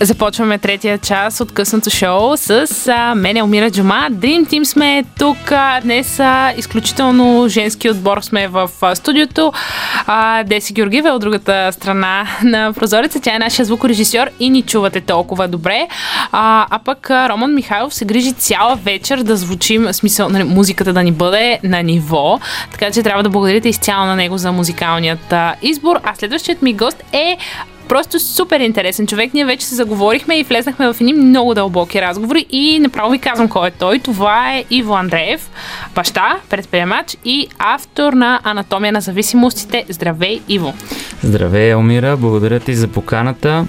Започваме 0.00 0.58
третия 0.58 0.98
час 0.98 1.40
от 1.40 1.52
късното 1.52 1.90
шоу 1.90 2.36
с 2.36 2.66
а, 2.88 3.14
мен 3.14 3.36
Елмира 3.36 3.70
Джума. 3.70 4.08
Dream 4.10 4.46
Team 4.46 4.64
сме 4.64 5.04
тук. 5.18 5.52
А, 5.52 5.80
днес 5.80 6.20
а, 6.20 6.52
изключително 6.56 7.48
женски 7.48 7.90
отбор 7.90 8.20
сме 8.20 8.48
в 8.48 8.70
а, 8.82 8.94
студиото. 8.94 9.52
А, 10.06 10.42
Деси 10.44 10.72
Георгиева 10.72 11.08
е 11.08 11.12
от 11.12 11.20
другата 11.20 11.72
страна 11.72 12.26
на 12.44 12.72
прозореца. 12.72 13.20
Тя 13.20 13.34
е 13.34 13.38
нашия 13.38 13.66
звукорежисьор 13.66 14.26
и 14.40 14.50
ни 14.50 14.62
чувате 14.62 15.00
толкова 15.00 15.48
добре. 15.48 15.88
А, 16.32 16.66
а 16.70 16.78
пък 16.78 17.10
а, 17.10 17.28
Роман 17.28 17.54
Михайлов 17.54 17.94
се 17.94 18.04
грижи 18.04 18.32
цяла 18.32 18.76
вечер 18.76 19.22
да 19.22 19.36
звучим, 19.36 19.92
смисъл 19.92 20.28
нали, 20.28 20.44
музиката 20.44 20.92
да 20.92 21.02
ни 21.02 21.12
бъде 21.12 21.58
на 21.62 21.82
ниво. 21.82 22.40
Така 22.72 22.90
че 22.90 23.02
трябва 23.02 23.22
да 23.22 23.28
благодарите 23.28 23.68
изцяло 23.68 24.06
на 24.06 24.16
него 24.16 24.38
за 24.38 24.52
музикалният 24.52 25.32
а, 25.32 25.54
избор. 25.62 26.00
А 26.04 26.14
следващият 26.14 26.62
ми 26.62 26.72
гост 26.72 27.02
е 27.12 27.36
Просто 27.88 28.20
супер 28.20 28.60
интересен 28.60 29.06
човек. 29.06 29.34
Ние 29.34 29.44
вече 29.44 29.66
се 29.66 29.74
заговорихме 29.74 30.38
и 30.38 30.42
влезнахме 30.42 30.92
в 30.92 30.96
едни 31.00 31.12
много 31.12 31.54
дълбоки 31.54 32.02
разговори 32.02 32.46
и 32.50 32.78
направо 32.78 33.10
ви 33.10 33.18
казвам 33.18 33.48
кой 33.48 33.68
е 33.68 33.70
той. 33.70 33.98
Това 33.98 34.52
е 34.52 34.64
Иво 34.70 34.94
Андреев, 34.94 35.50
баща, 35.94 36.36
предприемач 36.50 37.16
и 37.24 37.48
автор 37.58 38.12
на 38.12 38.40
Анатомия 38.44 38.92
на 38.92 39.00
зависимостите. 39.00 39.84
Здравей, 39.88 40.40
Иво! 40.48 40.74
Здравей, 41.22 41.70
Елмира! 41.70 42.16
Благодаря 42.16 42.60
ти 42.60 42.74
за 42.74 42.88
поканата. 42.88 43.66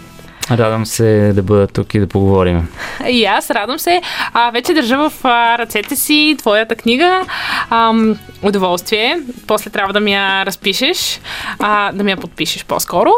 Радвам 0.52 0.86
се 0.86 1.32
да 1.36 1.44
бъда 1.44 1.68
тук 1.68 1.94
и 1.94 2.00
да 2.00 2.08
поговорим. 2.08 2.68
И 3.10 3.26
аз 3.26 3.50
радвам 3.50 3.80
се. 3.80 4.02
А, 4.34 4.52
вече 4.52 4.74
държа 4.74 5.10
в 5.10 5.14
а, 5.24 5.58
ръцете 5.58 5.96
си 5.96 6.36
твоята 6.38 6.76
книга. 6.76 7.22
Ам, 7.70 8.18
удоволствие. 8.42 9.20
После 9.48 9.70
трябва 9.70 9.94
да 9.94 10.00
ми 10.00 10.14
я 10.14 10.46
разпишеш, 10.46 11.20
а, 11.60 11.92
да 11.92 12.04
ми 12.04 12.12
я 12.12 12.18
подпишеш 12.18 12.66
по-скоро. 12.66 13.12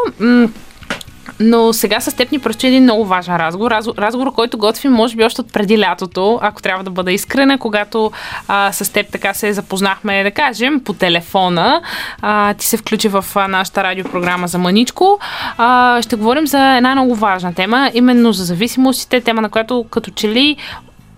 Но 1.40 1.72
сега 1.72 2.00
с 2.00 2.16
теб 2.16 2.32
ни 2.32 2.38
предстои 2.38 2.68
един 2.68 2.82
много 2.82 3.04
важен 3.04 3.36
разговор. 3.36 3.70
Разговор, 3.98 4.32
който 4.34 4.58
готвим, 4.58 4.92
може 4.92 5.16
би, 5.16 5.24
още 5.24 5.40
от 5.40 5.52
преди 5.52 5.78
лятото, 5.78 6.38
ако 6.42 6.62
трябва 6.62 6.84
да 6.84 6.90
бъда 6.90 7.12
искрена, 7.12 7.58
когато 7.58 8.12
а, 8.48 8.72
с 8.72 8.92
теб 8.92 9.12
така 9.12 9.34
се 9.34 9.52
запознахме, 9.52 10.22
да 10.22 10.30
кажем, 10.30 10.80
по 10.84 10.92
телефона. 10.92 11.82
А, 12.22 12.54
ти 12.54 12.66
се 12.66 12.76
включи 12.76 13.08
в 13.08 13.24
а, 13.34 13.48
нашата 13.48 13.84
радиопрограма 13.84 14.48
за 14.48 14.58
Маничко. 14.58 15.18
А, 15.56 16.02
ще 16.02 16.16
говорим 16.16 16.46
за 16.46 16.76
една 16.76 16.94
много 16.94 17.14
важна 17.14 17.54
тема, 17.54 17.90
именно 17.94 18.32
за 18.32 18.44
зависимостите, 18.44 19.20
тема 19.20 19.40
на 19.40 19.48
която 19.48 19.84
като 19.90 20.10
че 20.10 20.28
ли 20.28 20.56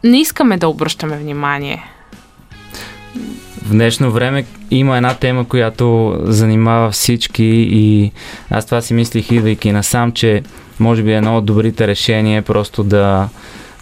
не 0.05 0.20
искаме 0.20 0.56
да 0.56 0.69
обръщаме 0.69 1.17
внимание. 1.17 1.84
В 3.67 3.71
днешно 3.71 4.11
време 4.11 4.45
има 4.71 4.97
една 4.97 5.15
тема, 5.15 5.49
която 5.49 6.19
занимава 6.23 6.91
всички 6.91 7.45
и 7.71 8.13
аз 8.51 8.67
това 8.67 8.81
си 8.81 8.95
мислих 8.95 9.31
идвайки 9.31 9.73
насам, 9.73 10.13
че 10.13 10.43
може 10.81 11.03
би 11.03 11.13
е 11.13 11.17
едно 11.17 11.37
от 11.39 11.45
добрите 11.45 11.87
решения 11.87 12.43
просто 12.43 12.85
да, 12.85 13.29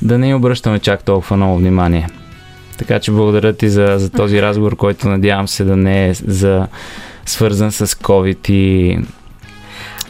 да 0.03 0.19
не 0.19 0.35
обръщаме 0.35 0.79
чак 0.79 1.05
толкова 1.05 1.37
много 1.37 1.59
внимание. 1.59 2.07
Така 2.79 3.01
че 3.01 3.11
благодаря 3.11 3.53
ти 3.53 3.69
за, 3.69 3.95
за 3.99 4.11
този 4.11 4.43
разговор, 4.43 4.77
който 4.77 5.09
надявам 5.09 5.49
се 5.49 5.65
да 5.65 5.77
не 5.77 6.09
е 6.09 6.15
за, 6.15 6.67
свързан 7.27 7.73
с 7.73 7.87
COVID 7.87 8.51
и 8.51 8.99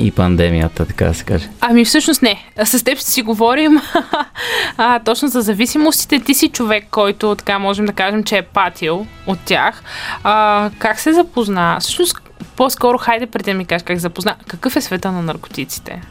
и 0.00 0.10
пандемията, 0.10 0.86
така 0.86 1.04
да 1.04 1.14
се 1.14 1.24
каже. 1.24 1.48
Ами 1.60 1.84
всъщност 1.84 2.22
не. 2.22 2.44
С 2.64 2.84
теб 2.84 2.98
ще 2.98 3.10
си 3.10 3.22
говорим 3.22 3.80
а, 4.76 4.98
точно 4.98 5.28
за 5.28 5.40
зависимостите. 5.40 6.20
Ти 6.20 6.34
си 6.34 6.48
човек, 6.48 6.86
който 6.90 7.34
така 7.34 7.58
можем 7.58 7.86
да 7.86 7.92
кажем, 7.92 8.24
че 8.24 8.38
е 8.38 8.42
патил 8.42 9.06
от 9.26 9.38
тях. 9.44 9.82
А, 10.24 10.70
как 10.78 11.00
се 11.00 11.12
запозна? 11.12 11.76
Всъщност, 11.80 12.16
по-скоро, 12.56 12.98
хайде 12.98 13.26
преди 13.26 13.50
да 13.50 13.58
ми 13.58 13.64
кажеш 13.64 13.82
как 13.82 13.96
се 13.96 14.00
запозна. 14.00 14.34
Какъв 14.46 14.76
е 14.76 14.80
света 14.80 15.12
на 15.12 15.22
наркотиците? 15.22 16.02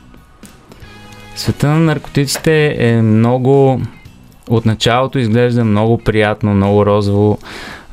Света 1.35 1.67
на 1.67 1.79
наркотиците 1.79 2.75
е 2.79 3.01
много... 3.01 3.81
От 4.49 4.65
началото 4.65 5.19
изглежда 5.19 5.63
много 5.63 5.97
приятно, 5.97 6.53
много 6.53 6.85
розово 6.85 7.37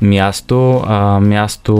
място, 0.01 0.83
а, 0.87 1.19
място 1.19 1.75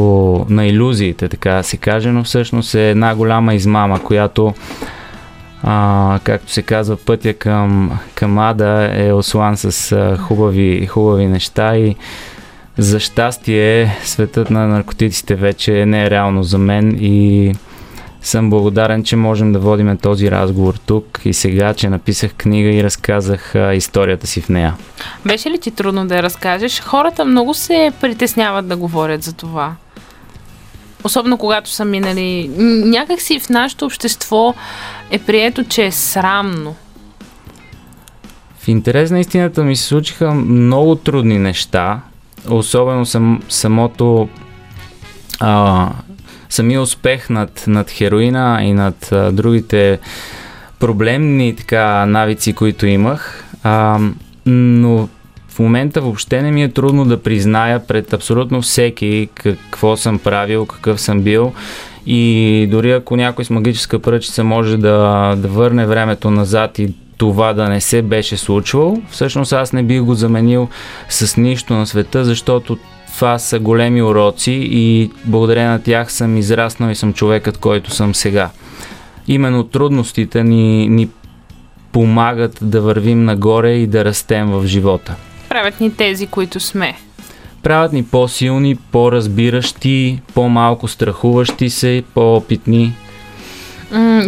на 0.49 0.65
иллюзиите, 0.65 1.29
така 1.29 1.51
да 1.51 1.63
се 1.63 1.77
каже, 1.77 2.11
но 2.11 2.23
всъщност 2.23 2.75
е 2.75 2.89
една 2.89 3.15
голяма 3.15 3.53
измама, 3.53 4.03
която 4.03 4.53
а, 5.63 6.19
както 6.23 6.51
се 6.51 6.61
казва, 6.61 6.97
пътя 6.97 7.33
към, 7.33 7.99
към 8.15 8.37
Ада 8.39 8.89
е 8.93 9.13
ослан 9.13 9.57
с 9.57 9.91
а, 9.91 10.17
хубави, 10.17 10.85
хубави 10.85 11.27
неща 11.27 11.77
и 11.77 11.95
за 12.77 12.99
щастие 12.99 13.97
светът 14.03 14.49
на 14.49 14.67
наркотиците 14.67 15.35
вече 15.35 15.85
не 15.85 16.03
е 16.03 16.09
реално 16.09 16.43
за 16.43 16.57
мен 16.57 16.97
и 16.99 17.53
съм 18.27 18.49
благодарен, 18.49 19.03
че 19.03 19.15
можем 19.15 19.53
да 19.53 19.59
водим 19.59 19.97
този 19.97 20.31
разговор 20.31 20.75
тук 20.85 21.19
и 21.25 21.33
сега, 21.33 21.73
че 21.73 21.89
написах 21.89 22.33
книга 22.33 22.69
и 22.69 22.83
разказах 22.83 23.55
а, 23.55 23.73
историята 23.73 24.27
си 24.27 24.41
в 24.41 24.49
нея. 24.49 24.75
Беше 25.25 25.51
ли 25.51 25.59
ти 25.59 25.71
трудно 25.71 26.07
да 26.07 26.15
я 26.15 26.23
разкажеш? 26.23 26.81
Хората 26.81 27.25
много 27.25 27.53
се 27.53 27.91
притесняват 28.01 28.67
да 28.67 28.77
говорят 28.77 29.23
за 29.23 29.33
това. 29.33 29.75
Особено 31.03 31.37
когато 31.37 31.69
са 31.69 31.85
минали. 31.85 32.51
Някак 32.85 33.21
си 33.21 33.39
в 33.39 33.49
нашето 33.49 33.85
общество 33.85 34.53
е 35.11 35.19
прието, 35.19 35.63
че 35.63 35.85
е 35.85 35.91
срамно. 35.91 36.75
В 38.59 38.67
интерес 38.67 39.11
на 39.11 39.19
истината 39.19 39.63
ми 39.63 39.75
се 39.75 39.83
случиха 39.83 40.33
много 40.33 40.95
трудни 40.95 41.39
неща. 41.39 41.99
Особено 42.49 43.05
сам, 43.05 43.41
самото 43.49 44.29
а, 45.39 45.89
самия 46.49 46.81
успех 46.81 47.29
над, 47.29 47.63
над 47.67 47.91
хероина 47.91 48.59
и 48.63 48.73
над 48.73 49.11
а, 49.11 49.31
другите 49.31 49.99
проблемни 50.79 51.55
така 51.55 52.05
навици, 52.05 52.53
които 52.53 52.85
имах. 52.85 53.45
А, 53.63 53.99
но 54.45 55.09
в 55.49 55.59
момента 55.59 56.01
въобще 56.01 56.41
не 56.41 56.51
ми 56.51 56.63
е 56.63 56.69
трудно 56.69 57.05
да 57.05 57.23
призная 57.23 57.87
пред 57.87 58.13
абсолютно 58.13 58.61
всеки 58.61 59.29
какво 59.33 59.97
съм 59.97 60.19
правил, 60.19 60.65
какъв 60.65 61.01
съм 61.01 61.21
бил. 61.21 61.53
И 62.05 62.67
дори 62.71 62.91
ако 62.91 63.15
някой 63.15 63.45
с 63.45 63.49
магическа 63.49 63.99
пръчица 63.99 64.43
може 64.43 64.77
да, 64.77 65.33
да 65.37 65.47
върне 65.47 65.85
времето 65.85 66.31
назад 66.31 66.79
и 66.79 66.93
това 67.17 67.53
да 67.53 67.69
не 67.69 67.81
се 67.81 68.01
беше 68.01 68.37
случвало, 68.37 69.01
всъщност 69.09 69.53
аз 69.53 69.73
не 69.73 69.83
бих 69.83 70.01
го 70.01 70.13
заменил 70.13 70.69
с 71.09 71.37
нищо 71.37 71.73
на 71.73 71.87
света, 71.87 72.25
защото 72.25 72.77
това 73.17 73.39
са 73.39 73.59
големи 73.59 74.01
уроци 74.01 74.51
и 74.71 75.11
благодарение 75.25 75.69
на 75.69 75.83
тях 75.83 76.11
съм 76.11 76.37
израснал 76.37 76.89
и 76.89 76.95
съм 76.95 77.13
човекът, 77.13 77.57
който 77.57 77.91
съм 77.91 78.15
сега. 78.15 78.49
Именно 79.27 79.63
трудностите 79.63 80.43
ни, 80.43 80.87
ни 80.87 81.09
помагат 81.91 82.57
да 82.61 82.81
вървим 82.81 83.25
нагоре 83.25 83.73
и 83.73 83.87
да 83.87 84.05
растем 84.05 84.51
в 84.51 84.67
живота. 84.67 85.15
Правят 85.49 85.79
ни 85.79 85.95
тези, 85.95 86.27
които 86.27 86.59
сме. 86.59 86.95
Правят 87.63 87.93
ни 87.93 88.03
по-силни, 88.03 88.75
по-разбиращи, 88.75 90.21
по-малко 90.33 90.87
страхуващи 90.87 91.69
се, 91.69 92.03
по-опитни. 92.13 92.95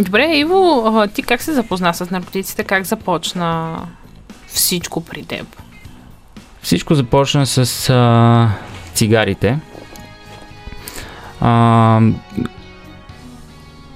Добре, 0.00 0.32
Иво, 0.34 1.04
ти 1.14 1.22
как 1.22 1.42
се 1.42 1.52
запозна 1.52 1.94
с 1.94 2.10
наркотиците? 2.10 2.64
Как 2.64 2.84
започна 2.84 3.78
всичко 4.46 5.00
при 5.00 5.22
теб? 5.22 5.46
Всичко 6.62 6.94
започна 6.94 7.46
с 7.46 7.90
а, 7.90 8.48
цигарите. 8.94 9.58
А, 11.40 12.00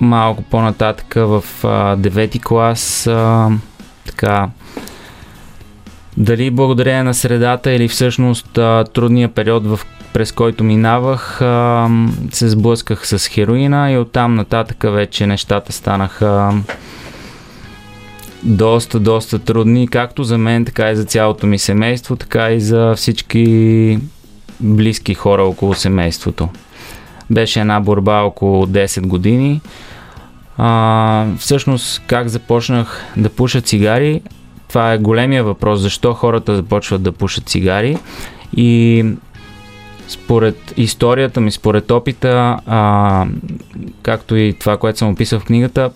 малко 0.00 0.42
по-нататък 0.42 1.14
в 1.16 1.44
а, 1.62 1.96
9 1.96 2.42
клас 2.42 3.06
а, 3.06 3.50
така 4.06 4.48
дали 6.16 6.50
благодарение 6.50 7.02
на 7.02 7.14
средата 7.14 7.72
или 7.72 7.88
всъщност 7.88 8.58
а, 8.58 8.84
трудния 8.94 9.28
период, 9.28 9.66
в, 9.66 9.80
през 10.12 10.32
който 10.32 10.64
минавах, 10.64 11.42
а, 11.42 11.88
се 12.32 12.48
сблъсках 12.48 13.06
с 13.06 13.28
хероина 13.28 13.92
и 13.92 13.98
оттам 13.98 14.34
нататък 14.34 14.82
вече 14.82 15.26
нещата 15.26 15.72
станаха 15.72 16.52
доста, 18.42 19.00
доста 19.00 19.38
трудни, 19.38 19.88
както 19.88 20.24
за 20.24 20.38
мен, 20.38 20.64
така 20.64 20.90
и 20.90 20.96
за 20.96 21.04
цялото 21.04 21.46
ми 21.46 21.58
семейство, 21.58 22.16
така 22.16 22.50
и 22.50 22.60
за 22.60 22.94
всички 22.96 23.98
близки 24.60 25.14
хора 25.14 25.42
около 25.42 25.74
семейството. 25.74 26.48
Беше 27.30 27.60
една 27.60 27.80
борба 27.80 28.20
около 28.20 28.66
10 28.66 29.06
години. 29.06 29.60
А, 30.58 31.26
всъщност, 31.38 32.02
как 32.06 32.28
започнах 32.28 33.04
да 33.16 33.28
пуша 33.28 33.60
цигари, 33.60 34.22
това 34.68 34.92
е 34.92 34.98
големия 34.98 35.44
въпрос, 35.44 35.80
защо 35.80 36.14
хората 36.14 36.56
започват 36.56 37.02
да 37.02 37.12
пушат 37.12 37.48
цигари. 37.48 37.98
И 38.56 39.04
според 40.08 40.74
историята 40.76 41.40
ми, 41.40 41.50
според 41.50 41.90
опита, 41.90 42.58
а, 42.66 43.26
както 44.02 44.36
и 44.36 44.52
това, 44.60 44.76
което 44.76 44.98
съм 44.98 45.10
описал 45.10 45.40
в 45.40 45.44
книгата, 45.44 45.90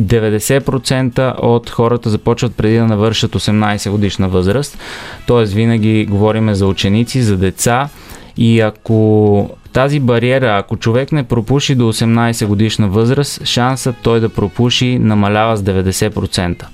90% 0.00 1.34
от 1.42 1.70
хората 1.70 2.10
започват 2.10 2.56
преди 2.56 2.76
да 2.76 2.86
навършат 2.86 3.32
18 3.32 3.90
годишна 3.90 4.28
възраст. 4.28 4.78
Тоест 5.26 5.52
винаги 5.52 6.06
говориме 6.06 6.54
за 6.54 6.66
ученици, 6.66 7.22
за 7.22 7.36
деца 7.36 7.88
и 8.36 8.60
ако 8.60 9.50
тази 9.72 10.00
бариера, 10.00 10.56
ако 10.58 10.76
човек 10.76 11.12
не 11.12 11.22
пропуши 11.22 11.74
до 11.74 11.92
18 11.92 12.46
годишна 12.46 12.88
възраст, 12.88 13.44
шансът 13.44 13.96
той 14.02 14.20
да 14.20 14.28
пропуши 14.28 14.98
намалява 14.98 15.56
с 15.56 15.62
90%. 15.62 16.64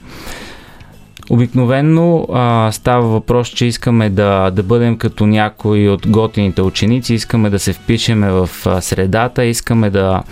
Обикновенно 1.31 2.29
а, 2.33 2.73
става 2.73 3.09
въпрос, 3.09 3.49
че 3.49 3.67
искаме 3.67 4.11
да, 4.11 4.51
да 4.51 4.63
бъдем 4.63 4.97
като 4.97 5.27
някои 5.27 5.89
от 5.89 6.09
готините 6.09 6.63
ученици, 6.63 7.15
искаме 7.15 7.51
да 7.51 7.59
се 7.59 7.73
впишеме 7.73 8.31
в 8.31 8.51
а, 8.67 8.81
средата, 8.81 9.45
искаме 9.45 9.91
да, 9.91 10.23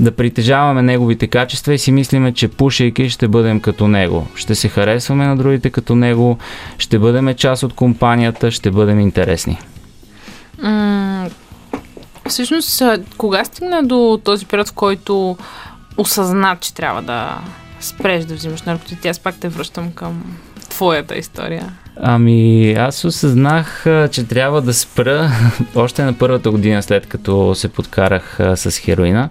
да 0.00 0.12
притежаваме 0.12 0.82
неговите 0.82 1.26
качества 1.26 1.74
и 1.74 1.78
си 1.78 1.92
мислиме, 1.92 2.32
че 2.32 2.48
пушейки 2.48 3.10
ще 3.10 3.28
бъдем 3.28 3.60
като 3.60 3.88
него. 3.88 4.26
Ще 4.34 4.54
се 4.54 4.68
харесваме 4.68 5.26
на 5.26 5.36
другите 5.36 5.70
като 5.70 5.94
него, 5.94 6.38
ще 6.78 6.98
бъдем 6.98 7.34
част 7.34 7.62
от 7.62 7.74
компанията, 7.74 8.50
ще 8.50 8.70
бъдем 8.70 9.00
интересни. 9.00 9.58
М- 10.62 11.28
всъщност, 12.28 12.82
кога 13.16 13.44
стигна 13.44 13.82
до 13.82 14.20
този 14.24 14.46
период, 14.46 14.68
в 14.68 14.72
който 14.72 15.36
осъзна, 15.96 16.56
че 16.60 16.74
трябва 16.74 17.02
да 17.02 17.38
спреш 17.80 18.24
да 18.24 18.34
взимаш 18.34 18.62
наркотици? 18.62 19.08
Аз 19.08 19.18
пак 19.18 19.40
те 19.40 19.48
връщам 19.48 19.92
към 19.92 20.38
твоята 20.68 21.18
история. 21.18 21.72
Ами, 22.00 22.72
аз 22.72 23.04
осъзнах, 23.04 23.84
че 24.10 24.24
трябва 24.28 24.62
да 24.62 24.74
спра 24.74 25.30
още 25.74 26.02
на 26.02 26.12
първата 26.12 26.50
година 26.50 26.82
след 26.82 27.06
като 27.06 27.54
се 27.54 27.68
подкарах 27.68 28.38
с 28.54 28.78
хероина, 28.78 29.28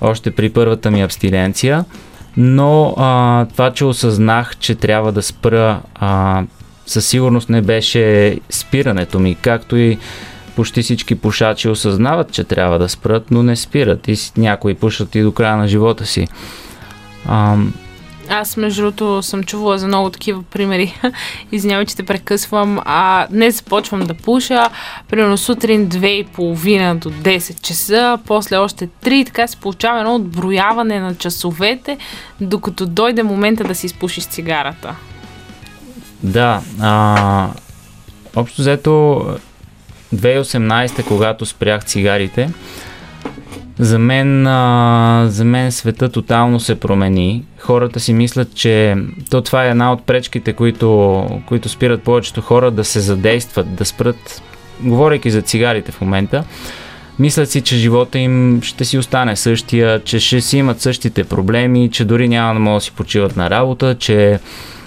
още 0.00 0.30
при 0.30 0.50
първата 0.50 0.90
ми 0.90 1.02
абстиненция, 1.02 1.84
но 2.36 2.94
а, 2.96 3.46
това, 3.46 3.70
че 3.72 3.84
осъзнах, 3.84 4.56
че 4.56 4.74
трябва 4.74 5.12
да 5.12 5.22
спра, 5.22 5.80
а, 5.94 6.42
със 6.86 7.06
сигурност 7.06 7.48
не 7.48 7.62
беше 7.62 8.38
спирането 8.50 9.18
ми, 9.18 9.34
както 9.34 9.76
и 9.76 9.98
почти 10.56 10.82
всички 10.82 11.14
пушачи 11.14 11.68
осъзнават, 11.68 12.32
че 12.32 12.44
трябва 12.44 12.78
да 12.78 12.88
спрат, 12.88 13.30
но 13.30 13.42
не 13.42 13.56
спират 13.56 14.08
и 14.08 14.16
някои 14.36 14.74
пушат 14.74 15.14
и 15.14 15.22
до 15.22 15.32
края 15.32 15.56
на 15.56 15.68
живота 15.68 16.06
си. 16.06 16.28
Ам... 17.28 17.74
Аз, 18.28 18.56
между 18.56 18.82
другото, 18.82 19.22
съм 19.22 19.44
чувала 19.44 19.78
за 19.78 19.86
много 19.86 20.10
такива 20.10 20.42
примери. 20.42 20.94
Извинявай, 21.52 21.86
че 21.86 21.96
те 21.96 22.02
прекъсвам. 22.02 22.80
А, 22.84 23.26
днес 23.26 23.56
започвам 23.56 24.00
да 24.00 24.14
пуша. 24.14 24.70
Примерно 25.08 25.38
сутрин 25.38 25.88
2.30 25.88 26.98
до 26.98 27.10
10 27.10 27.60
часа, 27.60 28.18
после 28.26 28.56
още 28.56 28.88
3. 29.04 29.26
Така 29.26 29.46
се 29.46 29.56
получава 29.56 29.98
едно 29.98 30.14
отброяване 30.14 31.00
на 31.00 31.14
часовете, 31.14 31.98
докато 32.40 32.86
дойде 32.86 33.22
момента 33.22 33.64
да 33.64 33.74
си 33.74 33.86
изпушиш 33.86 34.24
цигарата. 34.24 34.96
Да. 36.22 36.60
А, 36.80 37.48
общо 38.36 38.62
взето 38.62 39.24
2018, 40.14 41.04
когато 41.04 41.46
спрях 41.46 41.84
цигарите, 41.84 42.50
за 43.78 43.98
мен, 43.98 44.46
а, 44.46 45.26
за 45.28 45.44
мен 45.44 45.72
света 45.72 46.08
тотално 46.08 46.60
се 46.60 46.80
промени. 46.80 47.44
Хората 47.58 48.00
си 48.00 48.12
мислят, 48.12 48.54
че 48.54 48.96
то 49.30 49.42
това 49.42 49.66
е 49.66 49.70
една 49.70 49.92
от 49.92 50.06
пречките, 50.06 50.52
които, 50.52 51.24
които 51.46 51.68
спират 51.68 52.02
повечето 52.02 52.40
хора 52.40 52.70
да 52.70 52.84
се 52.84 53.00
задействат, 53.00 53.74
да 53.74 53.84
спрат, 53.84 54.42
говорейки 54.80 55.30
за 55.30 55.42
цигарите 55.42 55.92
в 55.92 56.00
момента. 56.00 56.44
Мислят 57.18 57.50
си, 57.50 57.60
че 57.60 57.76
живота 57.76 58.18
им 58.18 58.62
ще 58.62 58.84
си 58.84 58.98
остане 58.98 59.36
същия, 59.36 60.04
че 60.04 60.20
ще 60.20 60.40
си 60.40 60.58
имат 60.58 60.80
същите 60.80 61.24
проблеми, 61.24 61.90
че 61.90 62.04
дори 62.04 62.28
няма 62.28 62.54
да 62.54 62.60
могат 62.60 62.76
да 62.76 62.84
си 62.84 62.92
почиват 62.92 63.36
на 63.36 63.50
работа, 63.50 63.96
че 63.98 64.38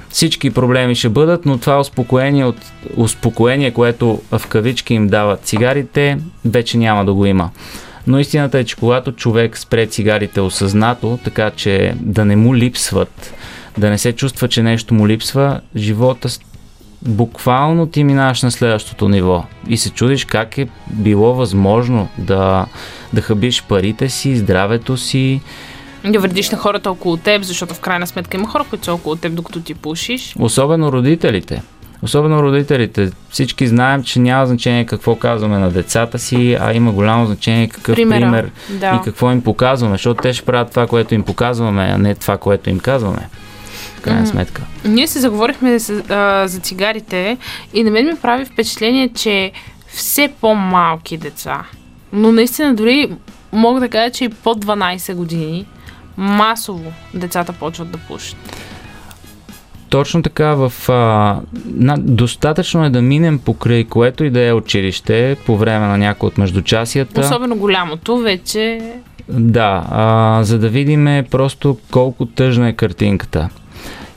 всички 0.10 0.50
проблеми 0.50 0.96
ще 0.96 1.10
бъдат, 1.10 1.46
но 1.46 1.58
това 1.58 1.80
успокоение, 1.80 2.46
от, 2.46 2.58
успокоение, 2.98 3.72
което 3.72 4.22
в 4.32 4.48
кавички 4.48 4.94
им 4.94 5.08
дават 5.08 5.42
цигарите, 5.44 6.18
вече 6.46 6.78
няма 6.78 7.06
да 7.06 7.14
го 7.14 7.26
има. 7.26 7.50
Но 8.08 8.20
истината 8.20 8.60
е, 8.60 8.64
че 8.64 8.76
когато 8.76 9.12
човек 9.12 9.58
спре 9.58 9.86
цигарите 9.86 10.42
осъзнато, 10.42 11.20
така 11.24 11.52
че 11.52 11.94
да 12.00 12.26
не 12.26 12.36
му 12.36 12.56
липсват, 12.56 13.34
да 13.78 13.90
не 13.90 13.98
се 13.98 14.14
чувства, 14.14 14.48
че 14.48 14.64
нещо 14.64 14.94
му 14.94 15.08
липсва, 15.08 15.62
живота 15.76 16.30
буквално 17.02 17.88
ти 17.88 18.04
минаваш 18.04 18.42
на 18.42 18.52
следващото 18.52 19.10
ниво 19.10 19.46
и 19.68 19.78
се 19.78 19.90
чудиш 19.90 20.26
как 20.26 20.58
е 20.58 20.68
било 20.88 21.34
възможно 21.34 22.08
да, 22.18 22.66
да 23.14 23.22
хабиш 23.22 23.64
парите 23.64 24.10
си, 24.10 24.38
здравето 24.38 24.98
си, 24.98 25.42
да 26.06 26.20
вредиш 26.20 26.50
на 26.50 26.58
хората 26.58 26.92
около 26.92 27.18
теб, 27.18 27.44
защото 27.44 27.74
в 27.74 27.80
крайна 27.80 28.08
сметка 28.08 28.38
има 28.38 28.48
хора, 28.48 28.66
които 28.70 28.86
са 28.86 28.94
около 28.94 29.16
теб, 29.16 29.36
докато 29.36 29.62
ти 29.62 29.74
пушиш. 29.74 30.36
Особено 30.40 30.92
родителите. 30.92 31.62
Особено 32.04 32.44
родителите. 32.44 33.12
Всички 33.30 33.68
знаем, 33.68 34.04
че 34.04 34.20
няма 34.20 34.46
значение 34.46 34.86
какво 34.86 35.16
казваме 35.16 35.58
на 35.58 35.72
децата 35.72 36.20
си, 36.20 36.58
а 36.62 36.74
има 36.74 36.92
голямо 36.92 37.26
значение 37.26 37.68
какъв 37.68 37.96
Примера. 37.96 38.20
пример 38.20 38.52
да. 38.70 39.00
и 39.02 39.06
какво 39.06 39.32
им 39.32 39.42
показваме, 39.42 39.94
защото 39.94 40.22
те 40.22 40.34
ще 40.34 40.46
правят 40.46 40.70
това, 40.70 40.88
което 40.88 41.16
им 41.16 41.24
показваме, 41.24 41.92
а 41.96 41.98
не 41.98 42.16
това, 42.16 42.38
което 42.38 42.70
им 42.70 42.80
казваме. 42.80 43.30
Крайна 44.02 44.28
сметка. 44.28 44.62
Ние 44.86 45.08
се 45.08 45.20
заговорихме 45.20 45.80
за, 45.80 46.04
а, 46.10 46.48
за 46.48 46.60
цигарите 46.60 47.38
и 47.74 47.84
на 47.84 47.92
мен 47.92 48.06
ми 48.06 48.16
прави 48.22 48.46
впечатление, 48.46 49.10
че 49.10 49.52
все 49.88 50.34
по-малки 50.42 51.18
деца, 51.18 51.64
но 52.14 52.32
наистина 52.32 52.76
дори 52.76 53.12
мога 53.52 53.80
да 53.80 53.90
кажа, 53.90 54.12
че 54.12 54.24
и 54.24 54.30
под 54.30 54.66
12 54.66 55.14
години, 55.14 55.66
масово 56.18 56.94
децата 57.14 57.54
почват 57.54 57.92
да 57.92 57.98
пушат. 57.98 58.38
Точно 59.92 60.24
така, 60.24 60.54
в, 60.56 60.90
а, 60.90 61.40
на, 61.66 61.98
достатъчно 61.98 62.86
е 62.86 62.90
да 62.90 63.02
минем 63.02 63.40
покрай 63.40 63.84
което 63.84 64.24
и 64.24 64.30
да 64.30 64.42
е 64.42 64.54
училище 64.54 65.38
по 65.46 65.58
време 65.58 65.88
на 65.88 65.98
някои 65.98 66.28
от 66.28 66.38
междучасията. 66.38 67.22
Особено 67.22 67.56
голямото 67.56 68.18
вече. 68.18 68.82
Да, 69.30 69.86
а, 69.92 70.40
за 70.44 70.60
да 70.60 70.70
видим 70.70 71.26
просто 71.32 71.78
колко 71.92 72.26
тъжна 72.26 72.70
е 72.70 72.74
картинката. 72.74 73.50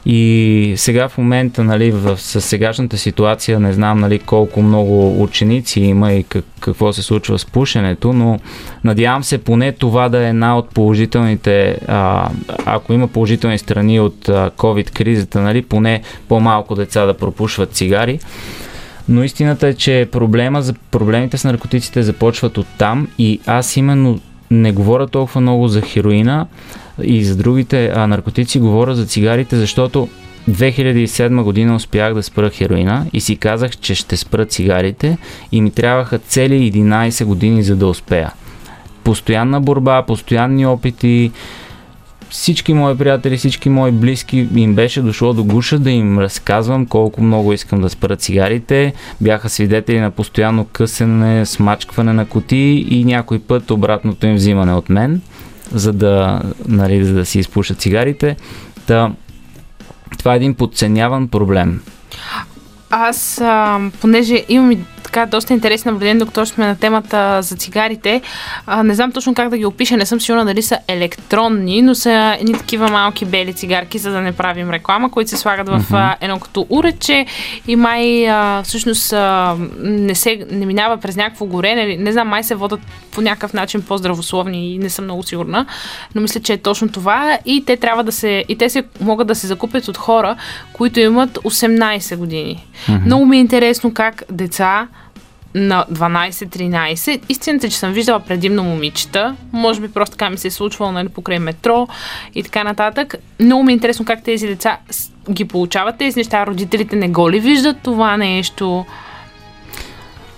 И 0.07 0.75
сега 0.77 1.09
в 1.09 1.19
момента, 1.19 1.65
нали, 1.65 1.91
в, 1.91 2.17
с 2.17 2.41
сегашната 2.41 2.99
ситуация, 2.99 3.61
не 3.61 3.73
знам 3.73 4.01
нали, 4.01 4.19
колко 4.19 4.63
много 4.63 5.23
ученици 5.23 5.81
има 5.81 6.13
и 6.13 6.23
как, 6.23 6.45
какво 6.61 6.93
се 6.93 7.03
случва 7.03 7.39
с 7.39 7.45
пушенето, 7.45 8.13
но 8.13 8.39
надявам 8.85 9.25
се 9.25 9.39
поне 9.39 9.73
това 9.73 10.09
да 10.09 10.19
е 10.19 10.29
една 10.29 10.59
от 10.59 10.69
положителните, 10.69 11.79
а, 11.89 12.31
ако 12.65 12.93
има 12.93 13.09
положителни 13.09 13.59
страни 13.59 14.01
от 14.01 14.25
COVID-кризата, 14.57 15.41
нали, 15.41 15.63
поне 15.63 16.03
по-малко 16.29 16.75
деца 16.75 17.07
да 17.07 17.15
пропушват 17.15 17.73
цигари. 17.73 18.19
Но 19.09 19.25
истината 19.25 19.69
е, 19.69 19.75
че 19.75 20.09
проблема 20.13 20.63
за, 20.63 20.75
проблемите 20.91 21.39
с 21.39 21.45
наркотиците 21.45 22.03
започват 22.03 22.59
от 22.59 22.67
там 22.79 23.09
и 23.19 23.41
аз 23.47 23.77
именно 23.77 24.21
не 24.51 24.73
говоря 24.73 25.07
толкова 25.07 25.41
много 25.41 25.69
за 25.69 25.81
хероина, 25.81 26.47
и 27.03 27.25
за 27.25 27.37
другите 27.37 27.93
а, 27.95 28.07
наркотици, 28.07 28.61
говоря 28.61 28.95
за 28.95 29.07
цигарите, 29.07 29.57
защото 29.57 30.09
2007 30.51 31.43
година 31.43 31.75
успях 31.75 32.15
да 32.15 32.23
спра 32.23 32.51
хероина 32.51 33.07
и 33.13 33.21
си 33.21 33.37
казах, 33.37 33.77
че 33.77 33.95
ще 33.95 34.17
спра 34.17 34.47
цигарите 34.47 35.19
и 35.53 35.61
ми 35.61 35.71
трябваха 35.71 36.19
цели 36.19 36.73
11 36.73 37.25
години 37.25 37.63
за 37.63 37.77
да 37.77 37.87
успея. 37.87 38.33
Постоянна 39.05 39.61
борба, 39.61 40.03
постоянни 40.03 40.67
опити, 40.67 41.31
всички 42.31 42.75
мои 42.75 42.99
приятели, 42.99 43.37
всички 43.37 43.69
мои 43.69 43.93
близки 43.93 44.49
им 44.55 44.75
беше 44.75 45.03
дошло 45.03 45.33
до 45.33 45.45
гуша 45.45 45.79
да 45.79 45.91
им 45.91 46.19
разказвам 46.19 46.87
колко 46.87 47.23
много 47.23 47.53
искам 47.53 47.81
да 47.81 47.91
спра 47.91 48.17
цигарите. 48.17 48.93
Бяха 49.21 49.49
свидетели 49.49 50.01
на 50.01 50.11
постоянно 50.11 50.65
късене, 50.65 51.47
смачкване 51.47 52.13
на 52.13 52.27
коти 52.27 52.87
и 52.91 53.05
някой 53.05 53.39
път 53.39 53.71
обратното 53.71 54.27
им 54.27 54.35
взимане 54.35 54.75
от 54.75 54.89
мен 54.89 55.21
за 55.73 55.93
да, 55.93 56.43
нали, 56.69 57.05
за 57.05 57.15
да 57.15 57.27
си 57.27 57.39
изпушат 57.39 57.81
цигарите. 57.81 58.37
Та, 58.87 59.13
това 60.19 60.33
е 60.33 60.37
един 60.37 60.55
подценяван 60.55 61.29
проблем. 61.29 61.81
Аз, 62.91 63.41
а, 63.41 63.81
понеже 64.01 64.45
имам 64.49 64.71
и 64.73 64.79
така 65.15 65.27
доста 65.27 65.53
интересни 65.53 65.91
наблюдения, 65.91 66.19
докато 66.19 66.47
сме 66.47 66.67
на 66.67 66.77
темата 66.77 67.43
за 67.43 67.57
цигарите. 67.57 68.23
А, 68.67 68.83
не 68.83 68.95
знам 68.95 69.13
точно 69.13 69.35
как 69.35 69.49
да 69.49 69.59
ги 69.59 69.67
опиша, 69.67 69.97
не 69.97 70.07
съм 70.07 70.21
сигурна 70.21 70.45
дали 70.45 70.63
са 70.63 70.79
електронни, 70.89 71.83
но 71.83 71.95
са 71.95 72.37
едни 72.41 72.53
такива 72.53 72.91
малки 72.91 73.25
бели 73.25 73.55
цигарки, 73.55 73.99
за 73.99 74.11
да 74.11 74.21
не 74.21 74.33
правим 74.33 74.71
реклама, 74.71 75.11
които 75.11 75.31
се 75.31 75.37
слагат 75.37 75.69
в 75.69 75.81
uh-huh. 75.81 76.15
едно 76.21 76.39
като 76.39 76.67
урече 76.71 77.27
и 77.69 77.77
май 77.77 78.29
а, 78.29 78.63
всъщност 78.63 79.13
а, 79.13 79.57
не, 79.81 80.15
се, 80.15 80.47
не 80.51 80.67
минава 80.67 80.97
през 80.97 81.17
някакво 81.17 81.47
горе, 81.47 81.75
не, 81.75 81.97
не 81.97 82.13
знам, 82.13 82.29
май 82.29 82.45
се 82.45 82.55
водат 82.55 82.81
по 83.11 83.21
някакъв 83.21 83.53
начин 83.53 83.83
по-здравословни 83.83 84.75
и 84.75 84.79
не 84.79 84.91
съм 84.91 85.05
много 85.05 85.23
сигурна, 85.23 85.67
но 86.15 86.21
мисля, 86.21 86.41
че 86.41 86.53
е 86.53 86.59
точно 86.59 86.89
това 86.89 87.39
и 87.45 87.65
те 87.65 87.77
трябва 87.77 88.05
да 88.05 88.13
се, 88.13 88.45
и 88.49 88.59
те 88.59 88.71
се 88.71 88.85
могат 89.01 89.27
да 89.27 89.35
се 89.35 89.47
закупят 89.47 89.89
от 89.89 89.97
хора, 89.97 90.37
които 90.73 91.01
имат 91.01 91.39
18 91.39 92.17
години. 92.17 92.67
Uh-huh. 92.89 93.05
Много 93.05 93.27
ми 93.27 93.37
е 93.37 93.41
интересно 93.41 93.95
как 93.95 94.23
деца, 94.31 94.89
18 94.89 95.04
на 95.55 95.87
12-13. 95.93 97.21
Истината 97.29 97.67
е, 97.67 97.71
че 97.71 97.79
съм 97.79 97.93
виждала 97.93 98.21
предимно 98.21 98.65
момичета. 98.65 99.37
Може 99.53 99.81
би 99.81 99.93
просто 99.93 100.13
така 100.17 100.31
ми 100.31 100.39
се 100.39 100.49
е 100.49 100.51
случвало 100.51 100.93
нали, 100.93 101.09
покрай 101.09 101.39
метро 101.39 101.89
и 102.35 102.43
така 102.43 102.65
нататък. 102.65 103.15
Много 103.41 103.63
ми 103.63 103.73
е 103.73 103.75
интересно 103.75 104.05
как 104.05 104.23
тези 104.23 104.47
деца 104.47 104.79
ги 105.31 105.45
получават 105.45 105.99
тези 105.99 106.19
неща. 106.19 106.47
Родителите 106.47 106.97
не 106.97 107.09
го 107.09 107.31
ли 107.31 107.41
виждат 107.41 107.77
това 107.83 108.17
нещо? 108.17 108.87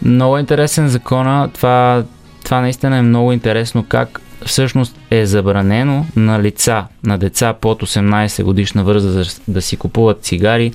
Много 0.03 0.39
интересен 0.39 0.89
закона. 0.89 1.51
Това, 1.55 2.05
това 2.45 2.61
наистина 2.61 2.97
е 2.97 3.03
много 3.03 3.33
интересно 3.33 3.85
как 3.89 4.21
всъщност 4.47 4.97
е 5.11 5.27
забранено 5.27 6.07
на 6.17 6.43
лица, 6.43 6.85
на 7.05 7.19
деца 7.19 7.53
под 7.53 7.83
18 7.83 8.43
годишна 8.43 8.85
възраст 8.85 9.43
да 9.49 9.63
си 9.63 9.77
купуват 9.77 10.23
цигари, 10.23 10.73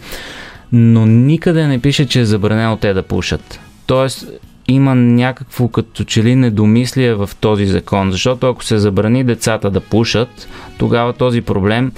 но 0.72 1.06
никъде 1.06 1.68
не 1.68 1.80
пише, 1.80 2.08
че 2.08 2.20
е 2.20 2.26
забранено 2.26 2.78
те 2.78 2.94
да 2.94 3.04
пушат. 3.04 3.60
Тоест, 3.92 4.28
има 4.68 4.96
някакво 4.96 5.68
като 5.68 6.04
че 6.04 6.24
ли 6.24 6.36
недомислие 6.36 7.14
в 7.14 7.30
този 7.40 7.66
закон, 7.66 8.12
защото 8.12 8.48
ако 8.48 8.64
се 8.64 8.78
забрани 8.78 9.24
децата 9.24 9.70
да 9.70 9.80
пушат, 9.80 10.48
тогава 10.78 11.14
този 11.14 11.42
проблем 11.42 11.92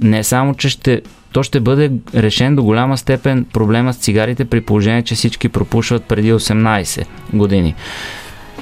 не 0.00 0.24
само, 0.24 0.54
че 0.54 0.68
ще 0.68 1.02
то 1.32 1.42
ще 1.42 1.60
бъде 1.60 1.92
решен 2.14 2.56
до 2.56 2.62
голяма 2.62 2.98
степен 2.98 3.46
проблема 3.52 3.92
с 3.92 3.96
цигарите 3.96 4.44
при 4.44 4.60
положение, 4.60 5.02
че 5.02 5.14
всички 5.14 5.48
пропушват 5.48 6.04
преди 6.04 6.32
18 6.32 7.06
години. 7.32 7.74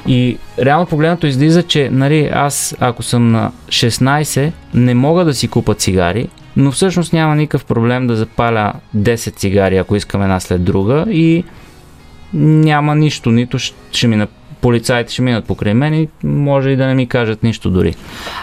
И 0.06 0.38
реално 0.58 0.86
погледнато 0.86 1.26
излиза, 1.26 1.62
че 1.62 1.90
нали, 1.92 2.30
аз 2.32 2.76
ако 2.80 3.02
съм 3.02 3.30
на 3.30 3.52
16, 3.68 4.52
не 4.74 4.94
мога 4.94 5.24
да 5.24 5.34
си 5.34 5.48
купа 5.48 5.74
цигари, 5.74 6.28
но 6.56 6.72
всъщност 6.72 7.12
няма 7.12 7.36
никакъв 7.36 7.64
проблем 7.64 8.06
да 8.06 8.16
запаля 8.16 8.72
10 8.96 9.36
цигари, 9.36 9.76
ако 9.76 9.96
искам 9.96 10.22
една 10.22 10.40
след 10.40 10.64
друга 10.64 11.04
и 11.08 11.44
няма 12.34 12.94
нищо, 12.94 13.30
нито 13.30 13.58
ще 13.92 14.06
ми 14.06 14.26
полицаите 14.60 15.12
ще 15.12 15.22
минат 15.22 15.44
покрай 15.44 15.74
мен 15.74 15.94
и 15.94 16.08
може 16.24 16.70
и 16.70 16.76
да 16.76 16.86
не 16.86 16.94
ми 16.94 17.06
кажат 17.06 17.42
нищо 17.42 17.70
дори. 17.70 17.94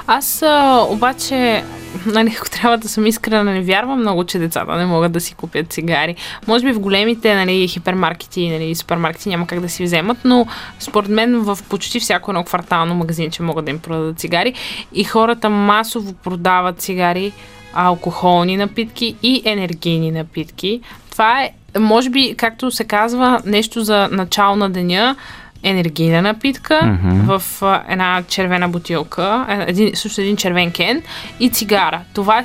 Аз 0.08 0.42
а, 0.42 0.86
обаче, 0.90 1.64
нали, 2.06 2.36
ако 2.38 2.50
трябва 2.50 2.78
да 2.78 2.90
съм 2.90 3.06
искрена, 3.06 3.44
не 3.44 3.62
вярвам 3.62 4.00
много, 4.00 4.24
че 4.24 4.40
децата 4.40 4.76
не 4.76 4.86
могат 4.86 5.12
да 5.12 5.22
си 5.22 5.34
купят 5.34 5.74
цигари. 5.74 6.16
Може 6.48 6.66
би 6.66 6.72
в 6.72 6.80
големите 6.80 7.36
нали, 7.36 7.68
хипермаркети 7.68 8.50
нали, 8.50 8.76
супермаркети 8.76 9.30
няма 9.30 9.48
как 9.48 9.60
да 9.60 9.70
си 9.70 9.84
вземат, 9.84 10.18
но 10.26 10.48
според 10.80 11.10
мен 11.10 11.40
в 11.40 11.60
почти 11.70 12.00
всяко 12.00 12.32
едно 12.32 12.44
квартално 12.44 12.96
магазинче 12.96 13.44
могат 13.44 13.66
да 13.66 13.72
им 13.72 13.80
продадат 13.80 14.20
цигари 14.20 14.54
и 14.94 15.04
хората 15.04 15.50
масово 15.50 16.14
продават 16.14 16.80
цигари, 16.80 17.32
алкохолни 17.74 18.58
напитки 18.58 19.16
и 19.24 19.42
енергийни 19.46 20.12
напитки. 20.12 20.82
Това 21.12 21.44
е, 21.44 21.50
може 21.80 22.10
би, 22.10 22.36
както 22.38 22.72
се 22.72 22.84
казва, 22.84 23.42
нещо 23.46 23.84
за 23.84 24.10
начало 24.12 24.56
на 24.56 24.70
деня, 24.70 25.16
енергийна 25.64 26.22
напитка 26.22 26.74
mm-hmm. 26.74 27.40
в 27.40 27.62
а, 27.62 27.84
една 27.90 28.24
червена 28.28 28.70
бутилка, 28.70 29.46
е, 29.50 29.66
един, 29.72 29.96
също 29.96 30.22
един 30.22 30.36
червен 30.36 30.72
кен 30.72 31.02
и 31.40 31.50
цигара. 31.50 32.02
Това 32.14 32.40
е 32.40 32.44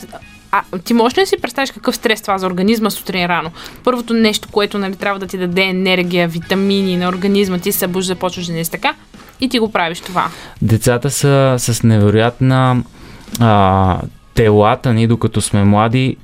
а 0.51 0.63
ти 0.85 0.95
можеш 0.95 1.19
ли 1.19 1.23
да 1.23 1.27
си 1.27 1.37
представиш 1.43 1.71
какъв 1.71 1.97
стрес 1.97 2.23
това 2.23 2.39
за 2.39 2.47
организма 2.47 2.91
сутрин 2.91 3.27
рано? 3.27 3.51
Първото 3.85 4.15
нещо, 4.15 4.49
което 4.53 4.79
нали, 4.79 4.97
трябва 4.97 5.21
да 5.21 5.27
ти 5.27 5.39
даде 5.39 5.63
енергия, 5.63 6.29
витамини 6.29 6.97
на 6.97 7.09
организма, 7.09 7.59
ти 7.59 7.73
се 7.73 7.79
събужда, 7.79 8.15
започваш 8.15 8.47
да 8.47 8.53
не 8.53 8.65
си 8.65 8.71
така 8.71 8.95
и 9.41 9.49
ти 9.49 9.59
го 9.59 9.73
правиш 9.73 10.01
това. 10.01 10.29
Децата 10.63 11.11
са 11.11 11.57
с 11.59 11.83
невероятна 11.83 12.83
а, 13.41 14.01
телата 14.39 14.93
ни, 14.93 15.07
докато 15.07 15.41
сме 15.41 15.65
млади, 15.65 16.17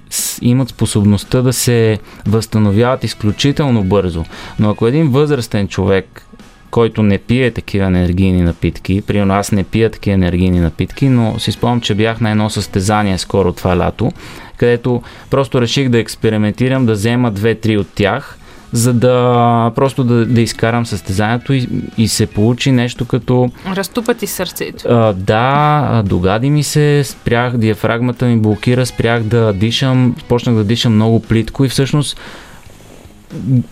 имат 0.42 0.68
способността 0.68 1.42
да 1.42 1.52
се 1.52 1.98
възстановяват 2.26 3.04
изключително 3.04 3.84
бързо. 3.84 4.24
Но 4.58 4.70
ако 4.70 4.86
един 4.86 5.08
възрастен 5.10 5.68
човек 5.68 6.26
който 6.70 7.02
не 7.02 7.18
пие 7.18 7.50
такива 7.50 7.86
енергийни 7.86 8.42
напитки. 8.42 9.02
Примерно 9.06 9.34
аз 9.34 9.52
не 9.52 9.64
пия 9.64 9.90
такива 9.90 10.14
енергийни 10.14 10.60
напитки, 10.60 11.08
но 11.08 11.38
си 11.38 11.52
спомням, 11.52 11.80
че 11.80 11.94
бях 11.94 12.20
на 12.20 12.30
едно 12.30 12.50
състезание 12.50 13.18
скоро 13.18 13.52
това 13.52 13.76
лято, 13.76 14.12
където 14.56 15.02
просто 15.30 15.60
реших 15.60 15.88
да 15.88 15.98
експериментирам, 15.98 16.86
да 16.86 16.92
взема 16.92 17.30
две-три 17.30 17.78
от 17.78 17.88
тях, 17.94 18.38
за 18.74 18.92
да 18.92 19.72
просто 19.74 20.04
да, 20.04 20.26
да 20.26 20.40
изкарам 20.40 20.86
състезанието 20.86 21.52
и, 21.52 21.68
и 21.98 22.08
се 22.08 22.26
получи 22.26 22.72
нещо 22.72 23.04
като... 23.04 23.50
Разтупа 23.76 24.14
ти 24.14 24.26
сърцето. 24.26 24.88
А, 24.88 25.12
да, 25.12 26.02
догади 26.06 26.50
ми 26.50 26.62
се, 26.62 27.04
спрях, 27.04 27.56
диафрагмата 27.56 28.26
ми 28.26 28.36
блокира, 28.36 28.86
спрях 28.86 29.22
да 29.22 29.52
дишам, 29.52 30.16
почнах 30.28 30.54
да 30.54 30.64
дишам 30.64 30.94
много 30.94 31.20
плитко 31.20 31.64
и 31.64 31.68
всъщност 31.68 32.20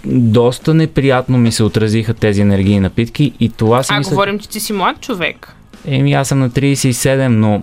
доста 0.07 0.75
неприятно 0.75 1.39
ми 1.39 1.53
се 1.53 1.63
отразиха 1.63 2.15
тези 2.15 2.41
енергийни 2.41 2.81
напитки 2.81 3.33
и 3.41 3.49
това 3.49 3.83
си 3.83 3.93
А, 3.93 3.99
мисля... 3.99 4.11
говорим, 4.11 4.39
че 4.39 4.49
ти 4.49 4.61
си 4.61 4.73
млад 4.73 5.01
човек. 5.01 5.55
Еми, 5.87 6.13
аз 6.13 6.29
съм 6.29 6.39
на 6.39 6.51
37, 6.51 7.27
но 7.27 7.63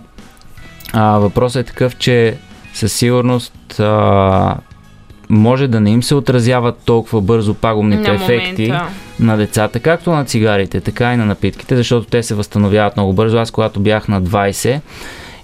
а, 0.92 1.18
въпросът 1.18 1.66
е 1.66 1.68
такъв, 1.68 1.96
че 1.96 2.36
със 2.74 2.92
сигурност 2.92 3.80
а, 3.80 4.56
може 5.30 5.68
да 5.68 5.80
не 5.80 5.90
им 5.90 6.02
се 6.02 6.14
отразяват 6.14 6.78
толкова 6.84 7.20
бързо 7.20 7.54
пагубните 7.54 8.08
на 8.08 8.14
ефекти 8.14 8.62
момента. 8.62 8.88
на 9.20 9.36
децата, 9.36 9.80
както 9.80 10.10
на 10.10 10.24
цигарите, 10.24 10.80
така 10.80 11.14
и 11.14 11.16
на 11.16 11.26
напитките, 11.26 11.76
защото 11.76 12.06
те 12.06 12.22
се 12.22 12.34
възстановяват 12.34 12.96
много 12.96 13.12
бързо. 13.12 13.38
Аз 13.38 13.50
когато 13.50 13.80
бях 13.80 14.08
на 14.08 14.22
20 14.22 14.80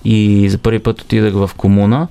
и 0.05 0.49
за 0.49 0.59
първи 0.59 0.78
път 0.78 1.00
отидах 1.00 1.35
в 1.35 1.50
комуна, 1.57 2.09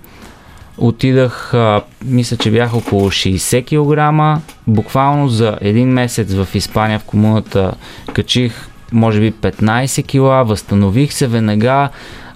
Отидах, 0.77 1.53
а, 1.53 1.81
мисля, 2.05 2.37
че 2.37 2.51
бях 2.51 2.73
около 2.73 3.11
60 3.11 3.65
кг. 3.65 4.41
Буквално 4.67 5.27
за 5.27 5.57
един 5.61 5.89
месец 5.89 6.33
в 6.33 6.47
Испания 6.55 6.99
в 6.99 7.03
комуната 7.03 7.73
качих 8.13 8.67
може 8.91 9.19
би 9.19 9.31
15 9.31 10.03
кг, 10.03 10.47
възстанових 10.49 11.13
се 11.13 11.27
веднага. 11.27 11.89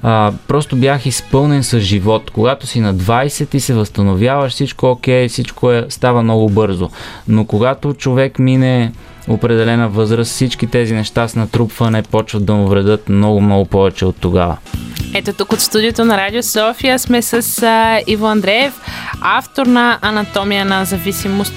А, 0.04 0.32
просто 0.48 0.76
бях 0.76 1.06
изпълнен 1.06 1.64
с 1.64 1.80
живот. 1.80 2.32
Когато 2.34 2.68
си 2.68 2.80
на 2.80 2.96
20 2.96 3.56
и 3.56 3.60
се 3.60 3.74
възстановяваш, 3.74 4.54
всичко 4.54 4.88
е 4.88 4.90
окей, 4.90 5.28
всичко 5.28 5.72
е, 5.72 5.86
става 5.90 6.24
много 6.24 6.50
бързо. 6.50 6.90
Но 7.28 7.46
когато 7.46 7.94
човек 7.94 8.40
мине 8.40 8.92
определена 9.28 9.90
възраст, 9.90 10.32
всички 10.32 10.68
тези 10.68 10.94
неща 10.94 11.28
с 11.28 11.36
натрупване 11.36 12.02
почват 12.04 12.46
да 12.46 12.54
му 12.54 12.68
вредят 12.68 13.10
много-много 13.10 13.66
повече 13.66 14.06
от 14.06 14.16
тогава. 14.20 14.58
Ето 15.14 15.34
тук 15.34 15.54
от 15.54 15.60
студиото 15.60 16.06
на 16.06 16.18
Радио 16.18 16.44
София 16.44 17.00
сме 17.00 17.22
с 17.22 17.64
а, 17.64 18.02
Иво 18.08 18.26
Андреев, 18.26 18.82
автор 19.22 19.66
на 19.66 20.00
Анатомия 20.02 20.66
на 20.66 20.86
зависимост 20.86 21.54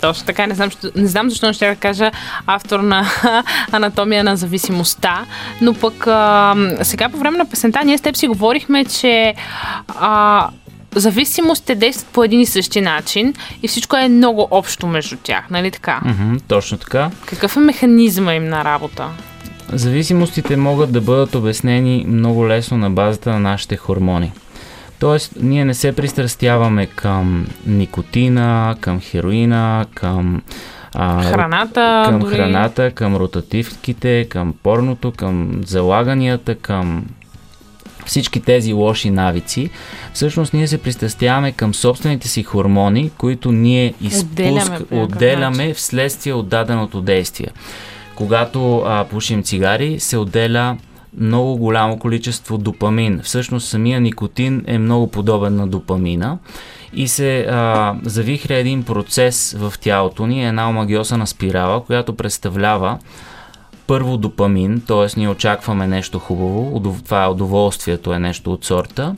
точно 0.00 0.26
така, 0.26 0.46
не 0.46 0.54
знам, 0.54 0.70
не 0.96 1.06
знам 1.06 1.30
защо 1.30 1.52
ще 1.52 1.68
да 1.68 1.76
кажа 1.76 2.10
автор 2.46 2.80
на 2.80 3.06
Анатомия 3.72 4.24
на 4.24 4.36
зависимостта, 4.36 5.24
но 5.60 5.74
пък 5.74 6.06
а, 6.06 6.54
сега 6.82 7.08
по 7.08 7.16
време 7.16 7.38
на 7.38 7.50
песента 7.50 7.84
ние 7.84 7.98
с 7.98 8.00
теб 8.00 8.16
си 8.16 8.26
говорихме, 8.28 8.84
че 8.84 9.34
а, 9.88 10.48
зависимостите 10.94 11.74
действат 11.74 12.12
по 12.12 12.24
един 12.24 12.40
и 12.40 12.46
същи 12.46 12.80
начин 12.80 13.34
и 13.62 13.68
всичко 13.68 13.96
е 13.96 14.08
много 14.08 14.48
общо 14.50 14.86
между 14.86 15.16
тях, 15.22 15.50
нали 15.50 15.70
така? 15.70 16.00
Mm-hmm, 16.04 16.42
точно 16.48 16.78
така. 16.78 17.10
Какъв 17.26 17.56
е 17.56 17.60
механизма 17.60 18.34
им 18.34 18.48
на 18.48 18.64
работа? 18.64 19.08
Зависимостите 19.72 20.56
могат 20.56 20.92
да 20.92 21.00
бъдат 21.00 21.34
обяснени 21.34 22.04
много 22.08 22.48
лесно 22.48 22.78
на 22.78 22.90
базата 22.90 23.30
на 23.30 23.40
нашите 23.40 23.76
хормони. 23.76 24.32
Тоест, 25.00 25.32
ние 25.40 25.64
не 25.64 25.74
се 25.74 25.92
пристрастяваме 25.96 26.86
към 26.86 27.46
никотина, 27.66 28.76
към 28.80 29.00
хероина, 29.00 29.86
към 29.94 30.42
а, 30.94 31.22
храната, 31.22 32.02
към 32.08 32.18
дори... 32.18 32.36
храната, 32.36 32.90
към 32.90 33.16
ротативките, 33.16 34.26
към 34.28 34.54
порното, 34.62 35.12
към 35.12 35.60
залаганията, 35.64 36.54
към 36.54 37.06
всички 38.06 38.40
тези 38.40 38.72
лоши 38.72 39.10
навици, 39.10 39.70
всъщност 40.14 40.54
ние 40.54 40.66
се 40.68 40.78
пристрастяваме 40.78 41.52
към 41.52 41.74
собствените 41.74 42.28
си 42.28 42.42
хормони, 42.42 43.10
които 43.18 43.52
ние 43.52 43.94
изпуск... 44.00 44.26
отделяме, 44.30 44.78
отделяме 44.90 45.74
вследствие 45.74 46.32
от 46.32 46.48
даденото 46.48 47.00
действие. 47.00 47.48
Когато 48.14 48.78
а, 48.78 49.04
пушим 49.04 49.42
цигари, 49.42 50.00
се 50.00 50.16
отделя 50.16 50.76
много 51.20 51.56
голямо 51.56 51.98
количество 51.98 52.58
допамин. 52.58 53.20
Всъщност 53.22 53.68
самия 53.68 54.00
никотин 54.00 54.64
е 54.66 54.78
много 54.78 55.10
подобен 55.10 55.56
на 55.56 55.68
допамина 55.68 56.38
и 56.92 57.08
се 57.08 57.40
а, 57.40 57.94
завихря 58.02 58.54
един 58.54 58.82
процес 58.82 59.56
в 59.58 59.74
тялото 59.80 60.26
ни, 60.26 60.46
една 60.46 60.68
омагиосана 60.68 61.26
спирала, 61.26 61.84
която 61.84 62.16
представлява 62.16 62.98
първо 63.86 64.16
допамин, 64.16 64.82
т.е. 64.86 65.20
ние 65.20 65.28
очакваме 65.28 65.86
нещо 65.86 66.18
хубаво, 66.18 66.82
това 67.04 67.24
е 67.24 67.28
удоволствието, 67.28 68.12
е 68.12 68.18
нещо 68.18 68.52
от 68.52 68.64
сорта, 68.64 69.16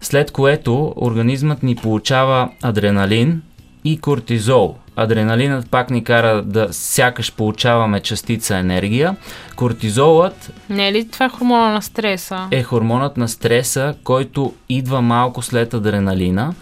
след 0.00 0.30
което 0.30 0.94
организмът 0.96 1.62
ни 1.62 1.76
получава 1.76 2.50
адреналин 2.62 3.42
и 3.84 3.98
кортизол. 3.98 4.76
Адреналинът 4.96 5.70
пак 5.70 5.90
ни 5.90 6.04
кара 6.04 6.42
да 6.42 6.68
сякаш 6.70 7.32
получаваме 7.32 8.00
частица 8.00 8.56
енергия. 8.56 9.16
Кортизолът... 9.56 10.52
Не 10.70 10.88
е 10.88 10.92
ли 10.92 11.08
това 11.08 11.26
е 11.26 11.28
хормона 11.28 11.72
на 11.72 11.82
стреса? 11.82 12.48
Е 12.50 12.62
хормонът 12.62 13.16
на 13.16 13.28
стреса, 13.28 13.94
който 14.04 14.54
идва 14.68 15.02
малко 15.02 15.42
след 15.42 15.74
адреналина 15.74 16.54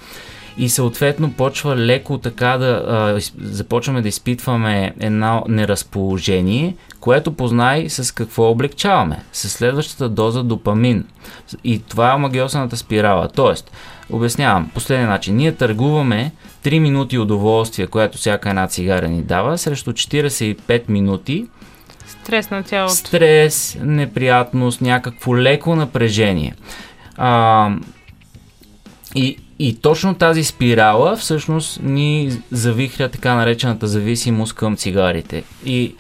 и 0.58 0.68
съответно 0.68 1.32
почва 1.32 1.76
леко 1.76 2.18
така 2.18 2.58
да 2.58 2.66
а, 2.66 3.20
започваме 3.40 4.02
да 4.02 4.08
изпитваме 4.08 4.94
едно 5.00 5.44
неразположение, 5.49 6.76
което 7.00 7.32
познай 7.32 7.88
с 7.88 8.14
какво 8.14 8.50
облегчаваме. 8.50 9.23
С 9.32 9.49
следващата 9.49 10.08
доза 10.08 10.42
допамин. 10.42 11.04
И 11.64 11.78
това 11.78 12.12
е 12.12 12.18
магиосаната 12.18 12.76
спирала. 12.76 13.28
Тоест, 13.28 13.70
обяснявам, 14.11 14.70
последния 14.75 15.08
начин. 15.08 15.37
Ние 15.37 15.52
търгуваме 15.52 16.32
3 16.64 16.78
минути 16.78 17.18
удоволствие, 17.18 17.87
което 17.87 18.18
всяка 18.18 18.49
една 18.49 18.66
цигара 18.66 19.08
ни 19.08 19.23
дава, 19.23 19.58
срещу 19.58 19.92
45 19.92 20.88
минути 20.88 21.46
Стрес 22.06 22.50
на 22.50 22.62
тялото. 22.62 22.94
Стрес, 22.94 23.78
неприятност, 23.82 24.80
някакво 24.80 25.37
леко 25.37 25.76
напрежение. 25.76 26.54
А, 27.16 27.70
и, 29.14 29.38
и 29.58 29.75
точно 29.80 30.14
тази 30.14 30.44
спирала 30.44 31.16
всъщност 31.16 31.82
ни 31.82 32.32
завихря 32.50 33.08
така 33.08 33.34
наречената 33.34 33.87
зависимост 33.87 34.52
към 34.52 34.76
цигарите. 34.76 35.44
И 35.64 35.94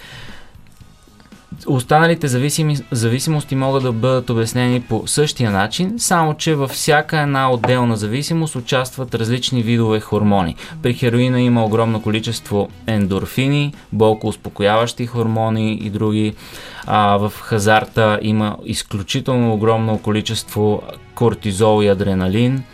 Останалите 1.66 2.28
зависими, 2.28 2.76
зависимости 2.90 3.54
могат 3.54 3.82
да 3.82 3.92
бъдат 3.92 4.30
обяснени 4.30 4.80
по 4.80 5.02
същия 5.06 5.50
начин, 5.50 5.94
само 5.98 6.34
че 6.34 6.54
във 6.54 6.70
всяка 6.70 7.20
една 7.20 7.52
отделна 7.52 7.96
зависимост 7.96 8.56
участват 8.56 9.14
различни 9.14 9.62
видове 9.62 10.00
хормони. 10.00 10.56
При 10.82 10.94
хероина 10.94 11.40
има 11.40 11.64
огромно 11.64 12.02
количество 12.02 12.68
ендорфини, 12.86 13.74
болко 13.92 14.26
успокояващи 14.26 15.06
хормони 15.06 15.74
и 15.74 15.90
други. 15.90 16.34
А, 16.86 17.16
в 17.16 17.32
хазарта 17.40 18.18
има 18.22 18.56
изключително 18.64 19.54
огромно 19.54 19.98
количество 19.98 20.82
кортизол 21.14 21.82
и 21.82 21.88
адреналин. 21.88 22.64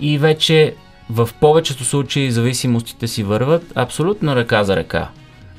И 0.00 0.18
вече 0.18 0.74
в 1.10 1.28
повечето 1.40 1.84
случаи 1.84 2.30
зависимостите 2.30 3.08
си 3.08 3.22
върват 3.22 3.72
абсолютно 3.74 4.36
ръка 4.36 4.64
за 4.64 4.76
ръка. 4.76 5.08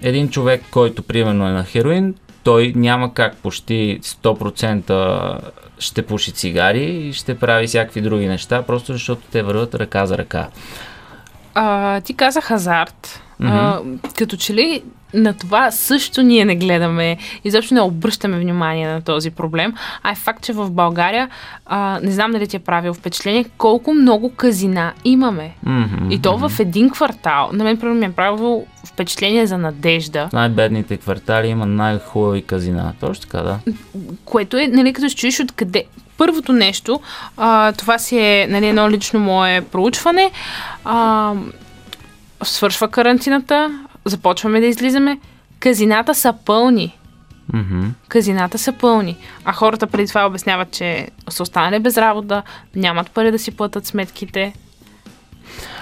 Един 0.01 0.29
човек, 0.29 0.63
който 0.71 1.03
примерно 1.03 1.47
е 1.47 1.51
на 1.51 1.63
хероин, 1.63 2.15
той 2.43 2.73
няма 2.75 3.13
как 3.13 3.37
почти 3.37 3.99
100% 4.03 5.39
ще 5.79 6.01
пуши 6.01 6.31
цигари 6.31 6.85
и 6.85 7.13
ще 7.13 7.39
прави 7.39 7.67
всякакви 7.67 8.01
други 8.01 8.27
неща, 8.27 8.61
просто 8.61 8.93
защото 8.93 9.21
те 9.31 9.43
върват 9.43 9.75
ръка 9.75 10.05
за 10.05 10.17
ръка. 10.17 10.47
А, 11.53 12.01
ти 12.01 12.13
каза 12.13 12.41
хазарт. 12.41 13.21
Mm-hmm. 13.41 13.99
А, 14.07 14.13
като 14.17 14.37
че 14.37 14.53
ли 14.53 14.83
на 15.13 15.33
това 15.33 15.71
също 15.71 16.21
ние 16.21 16.45
не 16.45 16.55
гледаме, 16.55 17.17
изобщо 17.43 17.73
не 17.73 17.81
обръщаме 17.81 18.39
внимание 18.39 18.87
на 18.87 19.01
този 19.01 19.31
проблем. 19.31 19.73
А 20.03 20.11
е 20.11 20.15
факт, 20.15 20.43
че 20.43 20.53
в 20.53 20.71
България, 20.71 21.29
а, 21.65 21.99
не 22.03 22.11
знам 22.11 22.31
дали 22.31 22.47
ти 22.47 22.55
е 22.55 22.59
правил 22.59 22.93
впечатление, 22.93 23.45
колко 23.57 23.93
много 23.93 24.35
казина 24.35 24.93
имаме. 25.05 25.51
Mm-hmm, 25.67 26.13
и 26.13 26.21
то 26.21 26.37
в 26.37 26.51
един 26.59 26.89
квартал. 26.89 27.49
На 27.53 27.63
мен, 27.63 27.77
примерно, 27.77 27.99
ми 27.99 28.05
е 28.05 28.11
правило 28.11 28.65
впечатление 28.85 29.47
за 29.47 29.57
надежда. 29.57 30.27
В 30.29 30.33
най-бедните 30.33 30.97
квартали 30.97 31.47
има 31.47 31.65
най-хубави 31.65 32.41
казина. 32.41 32.93
Точно 32.99 33.21
така, 33.21 33.41
да. 33.41 33.59
Което 34.25 34.57
е, 34.57 34.67
нали, 34.67 34.93
като 34.93 35.09
чуеш 35.09 35.39
откъде. 35.39 35.83
Първото 36.17 36.53
нещо, 36.53 37.01
а, 37.37 37.71
това 37.71 37.97
си 37.97 38.19
е 38.19 38.47
нали, 38.49 38.67
едно 38.67 38.89
лично 38.89 39.19
мое 39.19 39.61
проучване. 39.61 40.31
А, 40.85 41.33
свършва 42.43 42.87
карантината, 42.87 43.79
започваме 44.09 44.59
да 44.59 44.65
излизаме, 44.65 45.19
казината 45.59 46.15
са 46.15 46.33
пълни. 46.45 46.97
Mm-hmm. 47.53 47.89
Казината 48.07 48.57
са 48.57 48.73
пълни. 48.73 49.17
А 49.45 49.53
хората 49.53 49.87
преди 49.87 50.07
това 50.07 50.27
обясняват, 50.27 50.71
че 50.71 51.07
са 51.29 51.43
останали 51.43 51.79
без 51.79 51.97
работа, 51.97 52.43
нямат 52.75 53.11
пари 53.11 53.31
да 53.31 53.39
си 53.39 53.51
платят 53.51 53.85
сметките. 53.85 54.53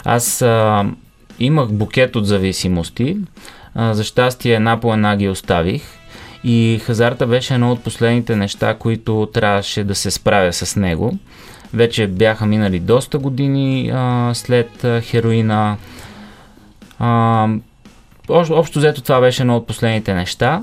Аз 0.04 0.42
а, 0.42 0.86
имах 1.40 1.72
букет 1.72 2.16
от 2.16 2.28
зависимости. 2.28 3.18
А, 3.76 3.94
за 3.94 4.04
щастие 4.04 4.56
една 4.56 4.80
по 4.80 4.94
една 4.94 5.18
ги 5.18 5.30
оставих. 5.30 5.84
И 6.44 6.82
хазарта 6.84 7.28
беше 7.28 7.54
едно 7.54 7.72
от 7.72 7.84
последните 7.84 8.36
неща, 8.36 8.76
които 8.80 9.30
трябваше 9.34 9.84
да 9.84 9.96
се 9.96 10.12
справя 10.12 10.54
с 10.54 10.76
него. 10.76 11.18
Вече 11.74 12.08
бяха 12.08 12.46
минали 12.46 12.80
доста 12.80 13.18
години 13.18 13.92
а, 13.94 14.32
след 14.34 14.84
а, 14.84 15.02
хероина. 15.02 15.78
А, 17.00 17.48
общо, 18.30 18.80
взето 18.80 19.02
това 19.02 19.20
беше 19.20 19.44
едно 19.44 19.58
от 19.58 19.68
последните 19.68 20.14
неща, 20.14 20.62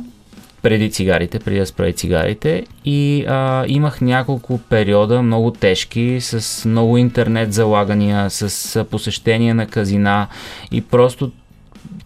преди 0.63 0.91
цигарите, 0.91 1.39
преди 1.39 1.59
да 1.59 1.67
спра 1.67 1.93
цигарите 1.93 2.65
и 2.85 3.25
а, 3.29 3.65
имах 3.69 4.01
няколко 4.01 4.59
периода 4.59 5.23
много 5.23 5.51
тежки, 5.51 6.21
с 6.21 6.65
много 6.69 6.99
интернет 6.99 7.53
залагания, 7.53 8.31
с 8.31 8.85
посещение 8.85 9.55
на 9.55 9.67
казина 9.67 10.27
и 10.71 10.81
просто 10.81 11.31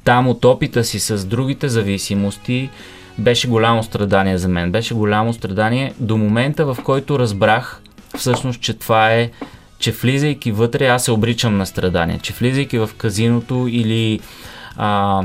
там 0.04 0.28
от 0.28 0.44
опита 0.44 0.84
си 0.84 0.98
с 0.98 1.26
другите 1.26 1.68
зависимости 1.68 2.70
беше 3.18 3.48
голямо 3.48 3.82
страдание 3.82 4.38
за 4.38 4.48
мен. 4.48 4.72
Беше 4.72 4.94
голямо 4.94 5.32
страдание 5.32 5.92
до 6.00 6.16
момента, 6.16 6.74
в 6.74 6.78
който 6.84 7.18
разбрах 7.18 7.82
всъщност, 8.16 8.60
че 8.60 8.74
това 8.74 9.12
е 9.12 9.30
че 9.78 9.92
влизайки 9.92 10.52
вътре 10.52 10.86
аз 10.86 11.04
се 11.04 11.12
обричам 11.12 11.56
на 11.56 11.66
страдания, 11.66 12.18
че 12.18 12.32
влизайки 12.32 12.78
в 12.78 12.90
казиното 12.96 13.66
или 13.70 14.20
а, 14.76 15.22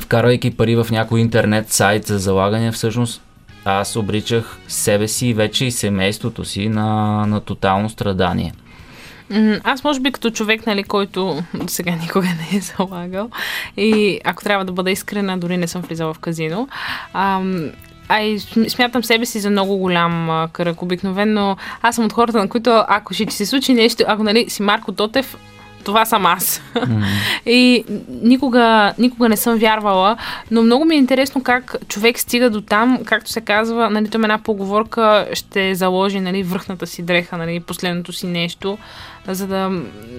вкарвайки 0.00 0.50
пари 0.50 0.76
в 0.76 0.86
някой 0.90 1.20
интернет 1.20 1.72
сайт 1.72 2.06
за 2.06 2.18
залагане, 2.18 2.72
всъщност 2.72 3.22
аз 3.64 3.96
обричах 3.96 4.58
себе 4.68 5.08
си 5.08 5.34
вече 5.34 5.64
и 5.64 5.70
семейството 5.70 6.44
си 6.44 6.68
на, 6.68 7.26
на 7.26 7.40
тотално 7.40 7.90
страдание. 7.90 8.52
Аз 9.64 9.84
може 9.84 10.00
би 10.00 10.12
като 10.12 10.30
човек, 10.30 10.66
нали, 10.66 10.82
който 10.82 11.42
сега 11.66 11.92
никога 11.92 12.26
не 12.26 12.58
е 12.58 12.60
залагал 12.60 13.30
и 13.76 14.20
ако 14.24 14.42
трябва 14.44 14.64
да 14.64 14.72
бъда 14.72 14.90
искрена, 14.90 15.38
дори 15.38 15.56
не 15.56 15.68
съм 15.68 15.82
влизала 15.82 16.14
в 16.14 16.18
казино, 16.18 16.68
ам, 17.12 17.70
а 18.08 18.20
и 18.20 18.38
смятам 18.68 19.04
себе 19.04 19.26
си 19.26 19.40
за 19.40 19.50
много 19.50 19.76
голям 19.76 20.30
а, 20.30 20.48
кръг. 20.52 20.82
Обикновено 20.82 21.56
аз 21.82 21.94
съм 21.94 22.04
от 22.04 22.12
хората, 22.12 22.38
на 22.38 22.48
които 22.48 22.84
ако 22.88 23.14
ще 23.14 23.26
ти 23.26 23.36
се 23.36 23.46
случи 23.46 23.74
нещо, 23.74 24.04
ако 24.06 24.22
нали, 24.22 24.50
си 24.50 24.62
Марко 24.62 24.92
Тотев, 24.92 25.36
това 25.84 26.04
съм 26.04 26.26
аз. 26.26 26.62
Mm-hmm. 26.74 27.04
и 27.46 27.84
никога, 28.22 28.92
никога 28.98 29.28
не 29.28 29.36
съм 29.36 29.58
вярвала, 29.58 30.16
но 30.50 30.62
много 30.62 30.84
ми 30.84 30.94
е 30.94 30.98
интересно 30.98 31.42
как 31.42 31.76
човек 31.88 32.18
стига 32.18 32.50
до 32.50 32.60
там, 32.60 32.98
както 33.04 33.30
се 33.30 33.40
казва, 33.40 33.90
нали, 33.90 34.08
там 34.08 34.24
една 34.24 34.38
поговорка 34.38 35.28
ще 35.32 35.74
заложи 35.74 36.20
нали, 36.20 36.42
връхната 36.42 36.86
си 36.86 37.02
дреха, 37.02 37.36
нали, 37.36 37.60
последното 37.60 38.12
си 38.12 38.26
нещо, 38.26 38.78
за 39.28 39.46
да... 39.46 39.70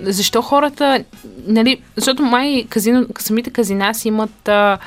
Защо 0.04 0.42
хората, 0.42 1.04
нали, 1.48 1.82
защото 1.96 2.24
май 2.24 2.66
казино, 2.70 3.06
самите 3.20 3.50
казина 3.50 3.94
си 3.94 4.08
имат 4.08 4.48
а, 4.48 4.78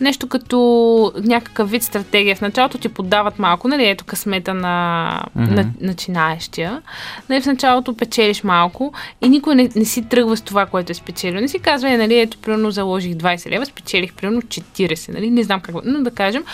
нещо 0.00 0.26
като 0.26 1.12
някакъв 1.24 1.70
вид 1.70 1.82
стратегия. 1.82 2.36
В 2.36 2.40
началото 2.40 2.78
ти 2.78 2.88
подават 2.88 3.38
малко, 3.38 3.68
нали, 3.68 3.88
ето 3.88 4.04
късмета 4.04 4.54
на, 4.54 5.24
mm-hmm. 5.38 5.50
на 5.50 5.70
начинаещия. 5.80 6.82
Нали, 7.28 7.42
в 7.42 7.46
началото 7.46 7.96
печелиш 7.96 8.44
малко 8.44 8.92
и 9.22 9.28
никой 9.28 9.54
не, 9.54 9.70
не 9.76 9.84
си 9.84 10.02
тръгва 10.02 10.36
с 10.36 10.40
това, 10.40 10.66
което 10.66 10.92
е 10.92 10.94
спечелил. 10.94 11.40
Не 11.40 11.48
си 11.48 11.58
казва, 11.58 11.90
е, 11.90 11.96
нали, 11.96 12.20
ето, 12.20 12.38
примерно 12.38 12.70
заложих 12.70 13.12
20 13.14 13.50
лева, 13.50 13.66
спечелих 13.66 14.12
примерно 14.14 14.42
40, 14.42 15.12
нали, 15.12 15.30
не 15.30 15.42
знам 15.42 15.60
как, 15.60 15.74
но 15.84 16.02
да 16.02 16.10
кажем, 16.10 16.44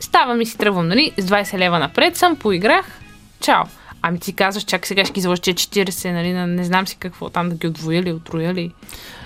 ставам 0.00 0.40
и 0.40 0.46
си 0.46 0.58
тръгвам, 0.58 0.88
нали, 0.88 1.12
с 1.18 1.26
20 1.26 1.58
лева 1.58 1.78
напред 1.78 2.16
съм, 2.16 2.36
поиграх, 2.36 3.00
чао. 3.40 3.64
Ами 4.02 4.18
ти 4.18 4.32
казваш, 4.32 4.64
чак 4.64 4.86
сега 4.86 5.04
ще 5.04 5.12
ги 5.12 5.20
заложи 5.20 5.40
40, 5.40 6.12
нали, 6.12 6.32
не 6.32 6.64
знам 6.64 6.86
си 6.86 6.96
какво 6.98 7.28
там 7.28 7.48
да 7.48 7.54
ги 7.54 7.66
отвоя 7.66 8.14
отруя 8.14 8.54
ли. 8.54 8.72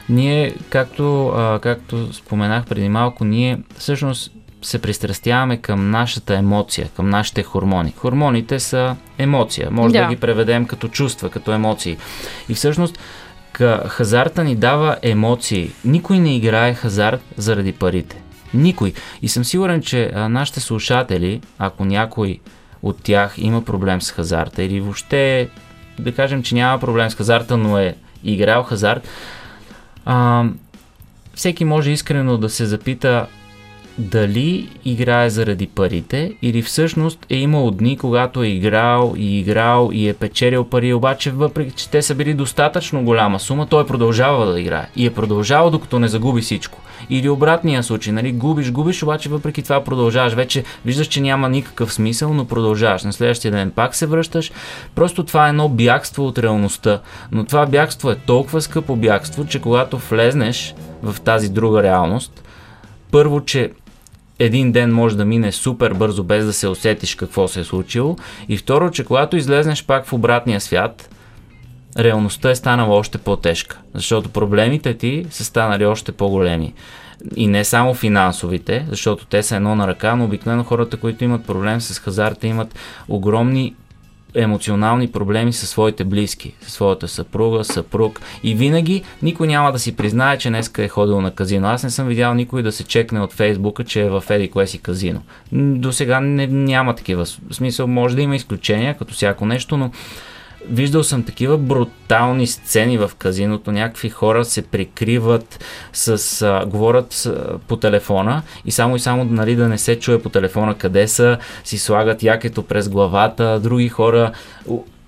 Ние, 0.09 0.55
както, 0.69 1.29
а, 1.29 1.59
както 1.59 2.13
споменах 2.13 2.67
преди 2.67 2.89
малко, 2.89 3.25
ние 3.25 3.59
всъщност 3.79 4.33
се 4.63 4.79
пристрастяваме 4.79 5.57
към 5.57 5.91
нашата 5.91 6.35
емоция, 6.35 6.89
към 6.97 7.11
нашите 7.11 7.43
хормони. 7.43 7.93
Хормоните 7.97 8.61
са 8.61 8.97
емоция. 9.19 9.71
Може 9.71 9.93
да, 9.93 10.03
да 10.03 10.09
ги 10.09 10.17
преведем 10.17 10.67
като 10.67 10.89
чувства, 10.89 11.31
като 11.31 11.53
емоции. 11.53 11.97
И 12.49 12.55
всъщност 12.55 12.99
хазарта 13.87 14.45
ни 14.45 14.57
дава 14.57 14.97
емоции. 15.03 15.71
Никой 15.85 16.19
не 16.19 16.37
играе 16.37 16.75
хазарт 16.75 17.21
заради 17.37 17.73
парите. 17.73 18.23
Никой. 18.55 18.93
И 19.23 19.29
съм 19.29 19.45
сигурен, 19.45 19.83
че 19.83 20.11
а, 20.15 20.29
нашите 20.29 20.61
слушатели, 20.61 21.41
ако 21.59 21.85
някой 21.85 22.41
от 22.83 23.03
тях 23.03 23.35
има 23.39 23.65
проблем 23.65 24.03
с 24.03 24.11
хазарта 24.11 24.63
или 24.63 24.81
въобще 24.81 25.49
да 25.99 26.15
кажем, 26.15 26.43
че 26.43 26.55
няма 26.55 26.79
проблем 26.79 27.11
с 27.11 27.15
хазарта, 27.15 27.57
но 27.57 27.79
е 27.79 27.95
играл 28.25 28.63
хазарт, 28.63 29.09
а, 30.07 30.45
всеки 31.35 31.65
може 31.65 31.91
искрено 31.91 32.39
да 32.39 32.49
се 32.49 32.67
запита 32.67 33.27
дали 33.99 34.69
играе 34.85 35.31
заради 35.31 35.67
парите 35.67 36.33
или 36.43 36.63
всъщност 36.63 37.27
е 37.31 37.37
имал 37.37 37.71
дни, 37.71 37.97
когато 37.97 38.43
е 38.43 38.49
играл 38.49 39.15
и 39.17 39.39
играл 39.39 39.91
и 39.93 40.09
е 40.09 40.15
печелил 40.15 40.65
пари, 40.65 40.93
обаче 40.93 41.31
въпреки, 41.31 41.73
че 41.73 41.91
те 41.91 42.03
са 42.03 42.15
били 42.15 42.35
достатъчно 42.35 43.05
голяма 43.05 43.41
сума, 43.41 43.67
той 43.67 43.83
е 43.83 43.87
продължава 43.87 44.47
да 44.47 44.61
играе 44.61 44.89
и 44.97 45.07
е 45.07 45.15
продължавал 45.15 45.71
докато 45.71 45.99
не 45.99 46.09
загуби 46.09 46.41
всичко. 46.41 46.79
Или 47.11 47.29
обратния 47.29 47.83
случай, 47.83 48.13
нали, 48.13 48.33
губиш, 48.33 48.73
губиш, 48.73 49.03
обаче 49.03 49.29
въпреки 49.29 49.63
това 49.63 49.85
продължаваш. 49.85 50.33
Вече 50.33 50.65
виждаш, 50.85 51.07
че 51.07 51.21
няма 51.21 51.49
никакъв 51.49 51.93
смисъл, 51.93 52.35
но 52.35 52.45
продължаваш. 52.45 53.05
На 53.05 53.13
следващия 53.13 53.53
ден 53.53 53.71
пак 53.71 53.95
се 53.95 54.07
връщаш. 54.07 54.53
Просто 54.95 55.25
това 55.25 55.47
е 55.47 55.49
едно 55.49 55.69
бягство 55.69 56.27
от 56.27 56.39
реалността. 56.39 57.01
Но 57.33 57.45
това 57.45 57.67
бягство 57.67 58.11
е 58.11 58.17
толкова 58.17 58.61
скъпо 58.61 58.97
бягство, 58.97 59.47
че 59.47 59.61
когато 59.61 59.99
влезнеш 59.99 60.75
в 61.03 61.21
тази 61.21 61.49
друга 61.49 61.83
реалност, 61.83 62.43
първо, 63.11 63.45
че 63.45 63.71
един 64.39 64.73
ден 64.73 64.95
може 64.95 65.17
да 65.17 65.25
мине 65.25 65.53
супер 65.53 65.93
бързо, 65.93 66.25
без 66.25 66.45
да 66.47 66.53
се 66.53 66.69
усетиш 66.69 67.15
какво 67.15 67.49
се 67.49 67.61
е 67.61 67.65
случило. 67.65 68.17
И 68.49 68.57
второ, 68.57 68.91
че 68.91 69.05
когато 69.05 69.37
излезнеш 69.37 69.85
пак 69.85 70.07
в 70.07 70.13
обратния 70.13 70.61
свят, 70.61 71.11
реалността 71.99 72.51
е 72.51 72.55
станала 72.55 72.97
още 72.97 73.19
по-тежка, 73.19 73.79
защото 73.95 74.29
проблемите 74.29 74.95
ти 74.95 75.27
са 75.31 75.45
станали 75.45 75.87
още 75.87 76.13
по-големи. 76.13 76.75
И 77.37 77.47
не 77.47 77.65
само 77.65 77.95
финансовите, 77.95 78.87
защото 78.89 79.27
те 79.27 79.43
са 79.43 79.57
едно 79.57 79.75
на 79.75 79.87
ръка, 79.87 80.17
но 80.17 80.25
обикновено 80.25 80.65
хората, 80.65 80.97
които 80.97 81.25
имат 81.25 81.47
проблем 81.47 81.81
с 81.81 81.99
хазарта, 81.99 82.47
имат 82.47 82.75
огромни 83.09 83.75
емоционални 84.35 85.13
проблеми 85.13 85.53
със 85.53 85.71
своите 85.71 86.05
близки, 86.05 86.55
със 86.61 86.73
своята 86.73 87.09
съпруга, 87.09 87.65
съпруг 87.65 88.21
и 88.43 88.55
винаги 88.55 89.03
никой 89.23 89.47
няма 89.47 89.73
да 89.73 89.79
си 89.79 89.97
признае, 89.97 90.39
че 90.39 90.49
днеска 90.49 90.85
е 90.85 90.89
ходил 90.89 91.21
на 91.21 91.31
казино. 91.31 91.69
Аз 91.69 91.83
не 91.83 91.91
съм 91.91 92.09
видял 92.09 92.35
никой 92.35 92.63
да 92.63 92.73
се 92.73 92.85
чекне 92.85 93.21
от 93.21 93.33
Фейсбука, 93.33 93.85
че 93.85 94.03
е 94.03 94.11
в 94.11 94.25
еди 94.31 94.51
кое 94.51 94.67
си 94.67 94.79
казино. 94.79 95.23
До 95.53 95.93
сега 95.93 96.21
не, 96.21 96.47
няма 96.47 96.95
такива. 96.95 97.25
В 97.25 97.55
смисъл, 97.55 97.87
може 97.87 98.17
да 98.17 98.23
има 98.23 98.37
изключения, 98.37 98.95
като 98.99 99.15
всяко 99.15 99.47
нещо, 99.47 99.77
но 99.77 99.91
виждал 100.71 101.03
съм 101.03 101.23
такива 101.23 101.59
брутални 101.59 102.47
сцени 102.47 102.99
в 102.99 103.11
казиното. 103.19 103.73
Някакви 103.73 104.09
хора 104.09 104.45
се 104.45 104.63
прикриват 104.63 105.65
с... 105.93 106.43
А, 106.43 106.67
говорят 106.67 107.13
с, 107.13 107.35
по 107.69 107.77
телефона 107.77 108.43
и 108.65 108.71
само 108.71 108.97
и 108.97 109.01
само 109.01 109.25
нали, 109.25 109.57
да 109.57 109.69
не 109.69 109.79
се 109.79 109.99
чуе 109.99 110.23
по 110.23 110.29
телефона 110.29 110.75
къде 110.75 111.09
са, 111.09 111.39
си 111.65 111.79
слагат 111.79 112.23
якето 112.23 112.63
през 112.63 112.89
главата. 112.89 113.61
Други 113.63 113.89
хора 113.89 114.33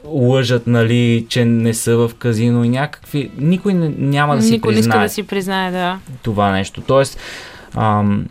лъжат, 0.05 0.66
нали, 0.66 1.27
че 1.29 1.44
не 1.44 1.75
са 1.75 1.97
в 1.97 2.11
казино 2.18 2.64
и 2.64 2.68
някакви... 2.68 3.31
Никой 3.38 3.75
не, 3.75 3.88
няма 3.99 4.37
да 4.37 4.42
си 4.42 4.51
Никой 4.51 4.75
признае. 4.75 4.81
Никой 4.81 4.99
не 4.99 5.05
иска 5.05 5.09
да 5.09 5.14
си 5.14 5.23
признае, 5.23 5.71
да. 5.71 5.99
Това 6.23 6.53
нещо. 6.53 6.81
Тоест, 6.81 7.18
ам, 7.75 8.27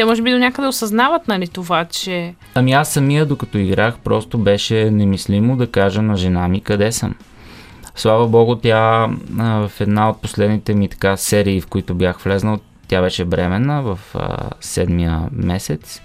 те 0.00 0.04
може 0.04 0.22
би 0.22 0.30
до 0.30 0.38
някъде 0.38 0.68
осъзнават, 0.68 1.28
нали, 1.28 1.48
това, 1.48 1.84
че... 1.84 2.34
Ами 2.54 2.72
аз 2.72 2.92
самия, 2.92 3.26
докато 3.26 3.58
играх, 3.58 3.98
просто 4.04 4.38
беше 4.38 4.90
немислимо 4.90 5.56
да 5.56 5.66
кажа 5.66 6.02
на 6.02 6.16
жена 6.16 6.48
ми 6.48 6.60
къде 6.60 6.92
съм. 6.92 7.14
Слава 7.94 8.28
богу, 8.28 8.56
тя 8.56 9.08
а, 9.38 9.68
в 9.68 9.80
една 9.80 10.10
от 10.10 10.22
последните 10.22 10.74
ми 10.74 10.88
така 10.88 11.16
серии, 11.16 11.60
в 11.60 11.66
които 11.66 11.94
бях 11.94 12.20
влезнал, 12.20 12.58
тя 12.88 13.02
беше 13.02 13.24
бременна 13.24 13.82
в 13.82 13.98
а, 14.14 14.50
седмия 14.60 15.22
месец. 15.32 16.00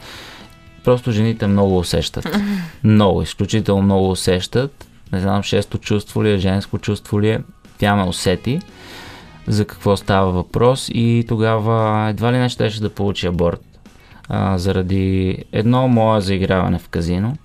Просто 0.84 1.12
жените 1.12 1.48
много 1.48 1.78
усещат. 1.78 2.38
Много, 2.84 3.22
изключително 3.22 3.82
много 3.82 4.10
усещат. 4.10 4.88
Не 5.12 5.20
знам, 5.20 5.44
шесто 5.44 5.78
чувство 5.78 6.24
ли 6.24 6.32
е, 6.32 6.38
женско 6.38 6.78
чувство 6.78 7.22
ли 7.22 7.30
е. 7.30 7.40
Тя 7.78 7.96
ме 7.96 8.04
усети 8.04 8.60
за 9.48 9.66
какво 9.66 9.98
става 9.98 10.32
въпрос 10.32 10.90
и 10.94 11.26
тогава 11.28 12.08
едва 12.10 12.34
ли 12.34 12.38
не 12.38 12.50
щеше 12.50 12.82
да 12.82 12.90
получи 12.90 13.28
аборт 13.28 13.75
а, 14.30 14.58
заради 14.58 15.38
едно 15.52 15.88
мое 15.88 16.22
заиграване 16.22 16.80
в 16.80 16.90
казино. 16.90 17.38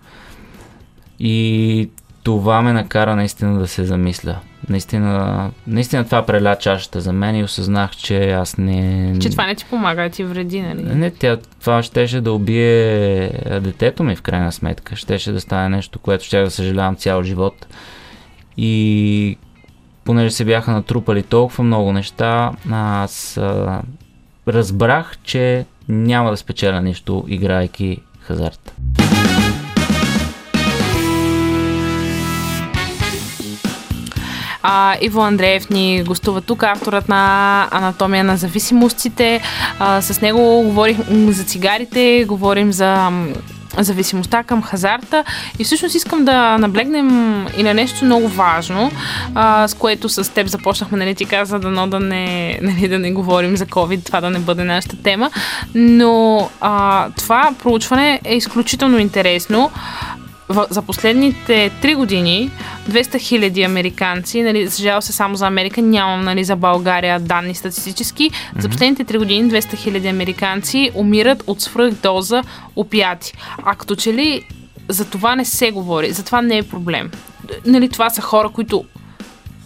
И 1.19 1.89
това 2.23 2.63
ме 2.63 2.73
накара 2.73 3.17
наистина 3.17 3.59
да 3.59 3.67
се 3.67 3.85
замисля. 3.85 4.37
Наистина, 4.69 5.51
наистина 5.67 6.05
това 6.05 6.27
преля 6.27 6.57
чашата 6.57 7.01
за 7.01 7.13
мен 7.13 7.37
и 7.37 7.45
осъзнах, 7.45 7.91
че 7.91 8.31
аз 8.31 8.59
не... 8.59 9.15
Че 9.21 9.31
това 9.31 9.47
не 9.47 9.55
ти 9.55 9.65
помага, 9.65 10.11
ти 10.11 10.25
вреди, 10.25 10.63
нали? 10.63 10.83
Не, 10.83 11.11
тя, 11.11 11.37
това 11.61 11.83
щеше 11.83 12.21
да 12.21 12.33
убие 12.33 13.31
детето 13.63 14.05
ми 14.05 14.17
в 14.17 14.23
крайна 14.23 14.53
сметка. 14.53 14.97
Щеше 14.97 15.33
да 15.33 15.41
стане 15.41 15.69
нещо, 15.69 15.99
което 15.99 16.25
ще 16.25 16.43
да 16.43 16.51
съжалявам 16.51 16.97
цял 16.97 17.23
живот. 17.23 17.67
И 18.57 19.39
понеже 20.05 20.31
се 20.31 20.45
бяха 20.45 20.73
натрупали 20.73 21.23
толкова 21.23 21.65
много 21.65 21.93
неща, 21.93 22.53
аз 22.71 23.37
а, 23.37 23.83
разбрах, 24.49 25.19
че 25.23 25.65
няма 25.91 26.31
да 26.31 26.37
спечеля 26.37 26.81
нищо, 26.81 27.25
играйки 27.29 27.99
хазарт. 28.21 28.75
А, 34.63 34.97
Иво 35.01 35.21
Андреев 35.21 35.71
ни 35.71 36.03
гостува 36.03 36.41
тук, 36.41 36.63
авторът 36.63 37.09
на 37.09 37.69
Анатомия 37.71 38.25
на 38.25 38.37
зависимостите. 38.37 39.43
А, 39.79 40.03
с 40.03 40.21
него 40.21 40.63
говорим 40.63 41.33
за 41.33 41.45
цигарите, 41.45 42.25
говорим 42.29 42.73
за 42.73 43.11
зависимостта 43.79 44.43
към 44.43 44.63
хазарта. 44.63 45.25
И 45.59 45.65
всъщност 45.65 45.95
искам 45.95 46.25
да 46.25 46.59
наблегнем 46.59 47.47
и 47.57 47.63
на 47.63 47.75
нещо 47.75 48.05
много 48.05 48.29
важно, 48.29 48.91
а, 49.35 49.69
с 49.69 49.75
което 49.75 50.09
с 50.09 50.33
теб 50.33 50.47
започнахме, 50.47 50.99
нали 50.99 51.15
ти 51.15 51.25
каза, 51.25 51.59
дано 51.59 51.87
да 51.87 52.01
не, 52.01 52.59
нали, 52.63 52.89
да 52.89 52.99
не 52.99 53.13
говорим 53.13 53.57
за 53.57 53.67
COVID, 53.67 54.07
това 54.07 54.21
да 54.21 54.31
не 54.31 54.39
бъде 54.39 54.65
нашата 54.65 54.97
тема, 54.97 55.31
но 55.75 56.49
а, 56.61 57.09
това 57.11 57.53
проучване 57.63 58.21
е 58.25 58.37
изключително 58.37 58.99
интересно 58.99 59.71
за 60.71 60.83
последните 60.83 61.71
3 61.83 61.97
години 61.97 62.51
200 62.89 63.21
хиляди 63.21 63.63
американци, 63.63 64.43
нали, 64.43 64.71
съжал 64.71 65.01
се 65.01 65.13
само 65.13 65.37
за 65.37 65.47
Америка, 65.47 65.83
нямам 65.83 66.25
нали, 66.25 66.45
за 66.45 66.57
България 66.57 67.21
данни 67.21 67.55
статистически, 67.55 68.31
mm-hmm. 68.31 68.61
за 68.61 68.69
последните 68.69 69.05
3 69.05 69.19
години 69.19 69.51
200 69.51 69.77
хиляди 69.77 70.09
американци 70.09 70.91
умират 70.95 71.43
от 71.47 71.61
свръхдоза 71.61 72.43
опияти. 72.77 73.33
А 73.63 73.75
като 73.75 73.97
че 73.97 74.15
ли 74.15 74.45
за 74.89 75.05
това 75.05 75.37
не 75.37 75.45
се 75.45 75.71
говори, 75.71 76.13
за 76.13 76.25
това 76.25 76.43
не 76.43 76.59
е 76.59 76.63
проблем. 76.63 77.11
Нали, 77.67 77.89
това 77.89 78.11
са 78.11 78.23
хора, 78.23 78.49
които 78.49 78.85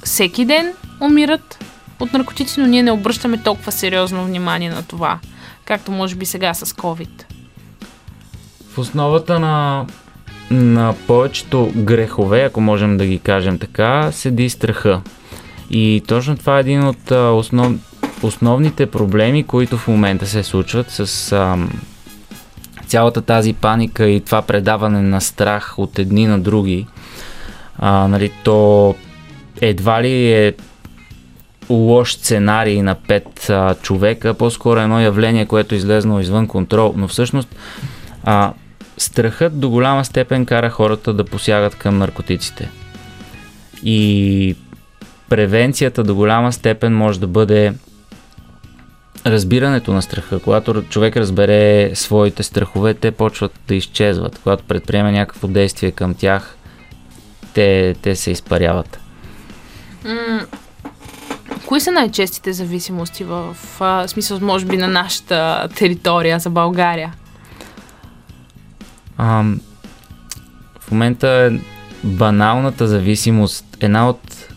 всеки 0.04 0.44
ден 0.44 0.72
умират 1.00 1.64
от 2.00 2.12
наркотици, 2.12 2.60
но 2.60 2.66
ние 2.66 2.82
не 2.82 2.92
обръщаме 2.92 3.42
толкова 3.42 3.72
сериозно 3.72 4.24
внимание 4.24 4.70
на 4.70 4.82
това, 4.82 5.18
както 5.64 5.92
може 5.92 6.14
би 6.14 6.26
сега 6.26 6.54
с 6.54 6.66
COVID. 6.66 7.24
В 8.74 8.78
основата 8.78 9.40
на 9.40 9.86
на 10.50 10.94
повечето 11.06 11.72
грехове, 11.76 12.40
ако 12.40 12.60
можем 12.60 12.96
да 12.96 13.06
ги 13.06 13.18
кажем 13.18 13.58
така, 13.58 14.12
седи 14.12 14.50
страха. 14.50 15.00
И 15.70 16.02
точно 16.06 16.36
това 16.36 16.56
е 16.56 16.60
един 16.60 16.84
от 16.84 17.10
основ, 17.10 17.78
основните 18.22 18.86
проблеми, 18.86 19.44
които 19.44 19.78
в 19.78 19.88
момента 19.88 20.26
се 20.26 20.42
случват 20.42 20.90
с 20.90 21.32
а, 21.32 21.56
цялата 22.86 23.22
тази 23.22 23.52
паника 23.52 24.06
и 24.06 24.20
това 24.20 24.42
предаване 24.42 25.02
на 25.02 25.20
страх 25.20 25.78
от 25.78 25.98
едни 25.98 26.26
на 26.26 26.38
други. 26.38 26.86
А, 27.78 28.08
нали, 28.08 28.32
то 28.44 28.94
едва 29.60 30.02
ли 30.02 30.32
е 30.32 30.54
лош 31.70 32.12
сценарий 32.12 32.82
на 32.82 32.94
пет 32.94 33.50
а, 33.50 33.74
човека, 33.74 34.34
по-скоро 34.34 34.80
едно 34.80 35.00
явление, 35.00 35.46
което 35.46 35.74
е 35.74 35.78
излезнало 35.78 36.20
извън 36.20 36.46
контрол, 36.46 36.94
но 36.96 37.08
всъщност 37.08 37.56
а, 38.24 38.52
страхът 38.98 39.60
до 39.60 39.70
голяма 39.70 40.04
степен 40.04 40.46
кара 40.46 40.70
хората 40.70 41.12
да 41.12 41.24
посягат 41.24 41.74
към 41.74 41.98
наркотиците. 41.98 42.70
И 43.82 44.56
превенцията 45.28 46.02
до 46.02 46.14
голяма 46.14 46.52
степен 46.52 46.96
може 46.96 47.20
да 47.20 47.26
бъде 47.26 47.74
разбирането 49.26 49.92
на 49.92 50.02
страха. 50.02 50.40
Когато 50.40 50.82
човек 50.82 51.16
разбере 51.16 51.90
своите 51.94 52.42
страхове, 52.42 52.94
те 52.94 53.10
почват 53.10 53.52
да 53.68 53.74
изчезват. 53.74 54.40
Когато 54.42 54.64
предприеме 54.64 55.12
някакво 55.12 55.48
действие 55.48 55.90
към 55.90 56.14
тях, 56.14 56.56
те, 57.54 57.94
те 58.02 58.16
се 58.16 58.30
изпаряват. 58.30 59.00
Mm. 60.04 60.46
Кои 61.66 61.80
са 61.80 61.90
най-честите 61.90 62.52
зависимости 62.52 63.24
в, 63.24 63.56
в 63.78 64.08
смисъл, 64.08 64.38
може 64.40 64.66
би, 64.66 64.76
на 64.76 64.88
нашата 64.88 65.68
територия 65.76 66.38
за 66.38 66.50
България? 66.50 67.12
А, 69.18 69.44
в 70.80 70.90
момента 70.90 71.28
е 71.28 71.58
баналната 72.06 72.86
зависимост, 72.86 73.76
една 73.80 74.08
от 74.08 74.48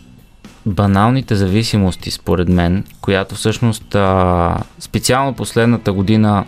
баналните 0.65 1.36
зависимости, 1.36 2.12
според 2.12 2.50
мен, 2.50 2.84
която 3.02 3.36
всъщност 3.36 3.96
а, 3.96 4.58
специално 4.80 5.34
последната 5.34 5.93
година 5.93 6.46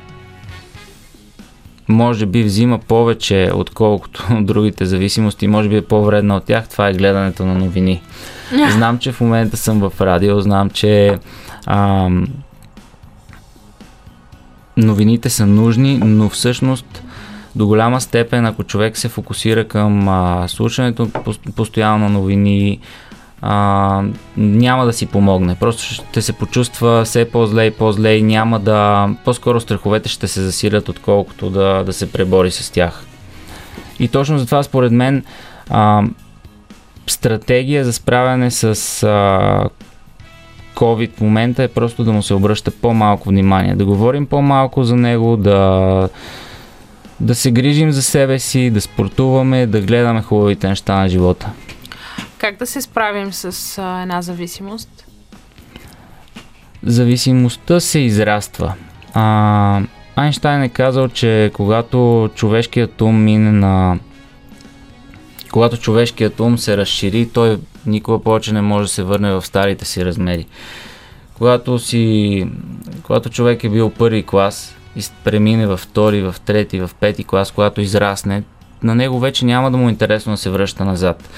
може 1.87 2.25
би 2.25 2.43
взима 2.43 2.79
повече, 2.79 3.51
отколкото 3.53 4.27
от 4.31 4.45
другите 4.45 4.85
зависимости, 4.85 5.47
може 5.47 5.69
би 5.69 5.77
е 5.77 5.81
по-вредна 5.81 6.35
от 6.35 6.43
тях, 6.43 6.69
това 6.69 6.87
е 6.87 6.93
гледането 6.93 7.45
на 7.45 7.55
новини. 7.55 8.01
Знам, 8.71 8.99
че 8.99 9.11
в 9.11 9.21
момента 9.21 9.57
съм 9.57 9.89
в 9.89 10.01
радио, 10.01 10.41
знам, 10.41 10.69
че 10.69 11.17
ам, 11.65 12.27
новините 14.77 15.29
са 15.29 15.45
нужни, 15.45 15.97
но 15.97 16.29
всъщност 16.29 17.03
до 17.55 17.67
голяма 17.67 18.01
степен, 18.01 18.45
ако 18.45 18.63
човек 18.63 18.97
се 18.97 19.09
фокусира 19.09 19.67
към 19.67 20.09
а, 20.09 20.47
слушането 20.47 21.09
постоянно 21.55 22.09
новини, 22.09 22.79
а, 23.41 24.03
няма 24.37 24.85
да 24.85 24.93
си 24.93 25.05
помогне. 25.05 25.55
Просто 25.59 25.83
ще 25.83 26.21
се 26.21 26.33
почувства 26.33 27.03
все 27.05 27.25
по-зле 27.25 27.65
и 27.65 27.71
по-зле 27.71 28.13
и 28.13 28.23
няма 28.23 28.59
да... 28.59 29.09
По-скоро 29.25 29.59
страховете 29.59 30.09
ще 30.09 30.27
се 30.27 30.41
засилят, 30.41 30.89
отколкото 30.89 31.49
да, 31.49 31.83
да 31.83 31.93
се 31.93 32.11
пребори 32.11 32.51
с 32.51 32.71
тях. 32.71 33.05
И 33.99 34.07
точно 34.07 34.39
затова, 34.39 34.63
според 34.63 34.91
мен, 34.91 35.23
а, 35.69 36.03
стратегия 37.07 37.85
за 37.85 37.93
справяне 37.93 38.51
с 38.51 38.63
а, 39.03 39.69
COVID 40.75 41.17
в 41.17 41.21
момента 41.21 41.63
е 41.63 41.67
просто 41.67 42.03
да 42.03 42.11
му 42.11 42.23
се 42.23 42.33
обръща 42.33 42.71
по-малко 42.71 43.29
внимание, 43.29 43.75
да 43.75 43.85
говорим 43.85 44.25
по-малко 44.25 44.83
за 44.83 44.95
него, 44.95 45.37
да, 45.37 46.09
да 47.21 47.35
се 47.35 47.51
грижим 47.51 47.91
за 47.91 48.01
себе 48.01 48.39
си, 48.39 48.69
да 48.69 48.81
спортуваме, 48.81 49.67
да 49.67 49.81
гледаме 49.81 50.21
хубавите 50.21 50.67
неща 50.67 50.95
на 50.95 51.09
живота. 51.09 51.49
Как 52.37 52.57
да 52.57 52.65
се 52.65 52.81
справим 52.81 53.33
с 53.33 53.77
а, 53.77 54.01
една 54.01 54.21
зависимост? 54.21 55.05
Зависимостта 56.83 57.79
се 57.79 57.99
израства. 57.99 58.73
А, 59.13 59.81
Айнштайн 60.15 60.63
е 60.63 60.69
казал, 60.69 61.07
че 61.07 61.51
когато 61.53 62.29
човешкият 62.35 63.01
ум 63.01 63.23
мине 63.23 63.51
на 63.51 63.99
когато 65.51 65.77
човешкият 65.77 66.39
ум 66.39 66.57
се 66.57 66.77
разшири, 66.77 67.29
той 67.33 67.59
никога 67.85 68.23
повече 68.23 68.53
не 68.53 68.61
може 68.61 68.83
да 68.83 68.93
се 68.93 69.03
върне 69.03 69.31
в 69.31 69.45
старите 69.45 69.85
си 69.85 70.05
размери. 70.05 70.45
Когато, 71.37 71.79
си, 71.79 72.47
когато 73.03 73.29
човек 73.29 73.63
е 73.63 73.69
бил 73.69 73.89
първи 73.89 74.23
клас 74.23 74.75
и 74.95 75.03
премине 75.23 75.67
във 75.67 75.79
втори, 75.79 76.21
в 76.21 76.35
трети, 76.45 76.79
в 76.79 76.91
пети 76.99 77.23
клас, 77.23 77.51
когато 77.51 77.81
израсне, 77.81 78.43
на 78.83 78.95
него 78.95 79.19
вече 79.19 79.45
няма 79.45 79.71
да 79.71 79.77
му 79.77 79.87
е 79.87 79.91
интересно 79.91 80.33
да 80.33 80.37
се 80.37 80.49
връща 80.49 80.85
назад. 80.85 81.29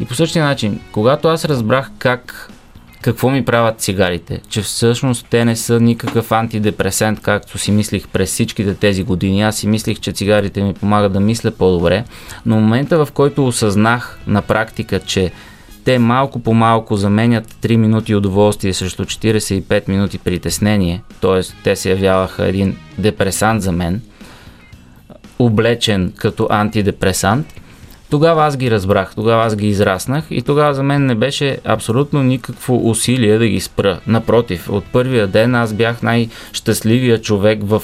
И 0.00 0.04
по 0.04 0.14
същия 0.14 0.44
начин, 0.44 0.80
когато 0.92 1.28
аз 1.28 1.44
разбрах 1.44 1.90
как 1.98 2.50
какво 3.00 3.30
ми 3.30 3.44
правят 3.44 3.80
цигарите, 3.80 4.40
че 4.48 4.62
всъщност 4.62 5.26
те 5.30 5.44
не 5.44 5.56
са 5.56 5.80
никакъв 5.80 6.32
антидепресент, 6.32 7.20
както 7.20 7.58
си 7.58 7.72
мислих 7.72 8.08
през 8.08 8.30
всичките 8.30 8.74
тези 8.74 9.04
години. 9.04 9.42
Аз 9.42 9.56
си 9.56 9.66
мислих, 9.66 10.00
че 10.00 10.12
цигарите 10.12 10.62
ми 10.62 10.74
помагат 10.74 11.12
да 11.12 11.20
мисля 11.20 11.50
по-добре, 11.50 12.04
но 12.46 12.60
момента 12.60 13.04
в 13.04 13.12
който 13.12 13.46
осъзнах 13.46 14.18
на 14.26 14.42
практика, 14.42 15.00
че 15.00 15.32
те 15.88 15.98
малко 15.98 16.38
по 16.38 16.54
малко 16.54 16.96
заменят 16.96 17.54
3 17.62 17.76
минути 17.76 18.14
удоволствие 18.14 18.74
срещу 18.74 19.04
45 19.04 19.88
минути 19.88 20.18
притеснение, 20.18 21.02
т.е. 21.20 21.40
те 21.64 21.76
се 21.76 21.90
явяваха 21.90 22.46
един 22.46 22.76
депресант 22.98 23.62
за 23.62 23.72
мен, 23.72 24.00
облечен 25.38 26.12
като 26.16 26.46
антидепресант– 26.50 27.46
тогава 28.10 28.46
аз 28.46 28.56
ги 28.56 28.70
разбрах, 28.70 29.14
тогава 29.14 29.44
аз 29.44 29.56
ги 29.56 29.68
израснах 29.68 30.24
и 30.30 30.42
тогава 30.42 30.74
за 30.74 30.82
мен 30.82 31.06
не 31.06 31.14
беше 31.14 31.58
абсолютно 31.64 32.22
никакво 32.22 32.90
усилие 32.90 33.38
да 33.38 33.48
ги 33.48 33.60
спра. 33.60 34.00
Напротив, 34.06 34.70
от 34.70 34.84
първия 34.84 35.26
ден 35.26 35.54
аз 35.54 35.72
бях 35.72 36.02
най-щастливия 36.02 37.20
човек 37.20 37.58
в, 37.62 37.82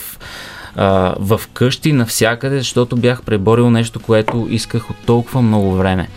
в 1.19 1.41
къщи 1.53 1.93
навсякъде, 1.93 2.59
защото 2.59 2.97
бях 2.97 3.23
преборил 3.23 3.71
нещо, 3.71 4.01
което 4.01 4.47
исках 4.51 4.91
от 4.91 4.97
толкова 5.07 5.43
много 5.43 5.73
време. 5.73 6.09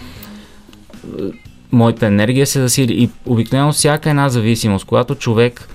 Моята 1.77 2.05
енергия 2.05 2.47
се 2.47 2.61
засили 2.61 2.93
и 2.93 3.09
обикновено 3.25 3.71
всяка 3.71 4.09
една 4.09 4.29
зависимост, 4.29 4.85
когато 4.85 5.15
човек 5.15 5.69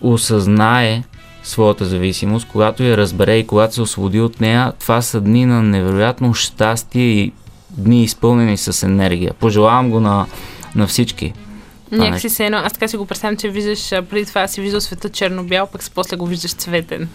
осъзнае 0.00 1.02
своята 1.42 1.84
зависимост, 1.84 2.48
когато 2.48 2.82
я 2.82 2.96
разбере 2.96 3.36
и 3.36 3.46
когато 3.46 3.74
се 3.74 3.82
освободи 3.82 4.20
от 4.20 4.40
нея, 4.40 4.72
това 4.80 5.02
са 5.02 5.20
дни 5.20 5.46
на 5.46 5.62
невероятно 5.62 6.34
щастие 6.34 7.02
и 7.02 7.32
дни 7.70 8.04
изпълнени 8.04 8.56
с 8.56 8.82
енергия. 8.82 9.34
Пожелавам 9.34 9.90
го 9.90 10.00
на, 10.00 10.26
на 10.74 10.86
всички. 10.86 11.32
Някакси 11.92 12.28
се 12.28 12.46
едно, 12.46 12.58
аз 12.58 12.72
така 12.72 12.88
си 12.88 12.96
го 12.96 13.06
представям, 13.06 13.36
че 13.36 13.48
виждаш, 13.48 13.90
преди 14.10 14.26
това 14.26 14.48
си 14.48 14.60
виждал 14.60 14.80
света 14.80 15.08
черно-бял, 15.08 15.66
пък 15.66 15.80
после 15.94 16.16
го 16.16 16.26
виждаш 16.26 16.54
цветен. 16.54 17.08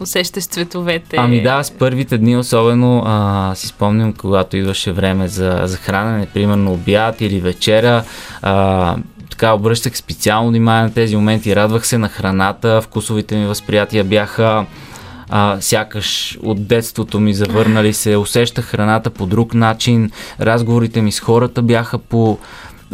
Усещаш 0.00 0.44
цветовете. 0.44 1.16
Ами 1.16 1.42
да, 1.42 1.62
с 1.62 1.70
първите 1.70 2.18
дни 2.18 2.36
особено 2.36 3.02
а, 3.06 3.52
си 3.54 3.66
спомням, 3.66 4.12
когато 4.12 4.56
идваше 4.56 4.92
време 4.92 5.28
за, 5.28 5.60
за 5.64 5.76
хранене, 5.76 6.26
примерно 6.26 6.72
обяд 6.72 7.20
или 7.20 7.40
вечера, 7.40 8.04
а, 8.42 8.96
така 9.30 9.52
обръщах 9.52 9.96
специално 9.96 10.48
внимание 10.48 10.82
на 10.82 10.94
тези 10.94 11.16
моменти, 11.16 11.56
радвах 11.56 11.86
се 11.86 11.98
на 11.98 12.08
храната, 12.08 12.82
вкусовите 12.82 13.36
ми 13.36 13.46
възприятия 13.46 14.04
бяха 14.04 14.66
а, 15.34 15.56
сякаш 15.60 16.38
от 16.42 16.66
детството 16.66 17.20
ми 17.20 17.34
завърнали 17.34 17.92
се, 17.92 18.16
усещах 18.16 18.64
храната 18.64 19.10
по 19.10 19.26
друг 19.26 19.54
начин, 19.54 20.10
разговорите 20.40 21.02
ми 21.02 21.12
с 21.12 21.20
хората 21.20 21.62
бяха 21.62 21.98
по 21.98 22.38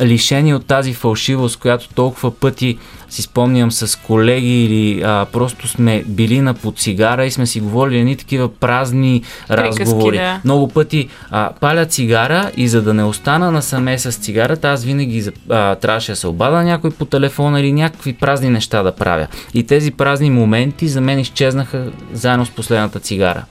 лишени 0.02 0.54
от 0.54 0.66
тази 0.66 0.94
фалшивост, 0.94 1.56
която 1.58 1.88
толкова 1.88 2.30
пъти 2.30 2.78
си 3.08 3.22
спомням 3.22 3.72
с 3.72 3.98
колеги 3.98 4.64
или 4.64 5.02
а, 5.02 5.26
просто 5.32 5.68
сме 5.68 6.04
били 6.06 6.40
на 6.40 6.54
под 6.54 6.78
цигара 6.78 7.26
и 7.26 7.30
сме 7.30 7.46
си 7.46 7.60
говорили 7.60 7.98
едни 7.98 8.16
такива 8.16 8.54
празни 8.54 9.22
Приказки, 9.48 9.82
разговори. 9.82 10.16
Да. 10.16 10.40
Много 10.44 10.68
пъти 10.68 11.08
а, 11.30 11.50
паля 11.60 11.86
цигара 11.86 12.50
и 12.56 12.68
за 12.68 12.82
да 12.82 12.94
не 12.94 13.04
остана 13.04 13.50
насаме 13.50 13.98
с 13.98 14.12
цигарата, 14.12 14.68
аз 14.68 14.84
винаги 14.84 15.30
а, 15.48 15.74
трябваше 15.74 16.12
да 16.12 16.16
се 16.16 16.26
обада 16.26 16.62
някой 16.62 16.90
по 16.90 17.04
телефона 17.04 17.60
или 17.60 17.72
някакви 17.72 18.12
празни 18.12 18.50
неща 18.50 18.82
да 18.82 18.92
правя. 18.92 19.26
И 19.54 19.66
тези 19.66 19.90
празни 19.90 20.30
моменти 20.30 20.88
за 20.88 21.00
мен 21.00 21.18
изчезнаха 21.18 21.90
заедно 22.12 22.46
с 22.46 22.50
последната 22.50 23.00
цигара. 23.00 23.44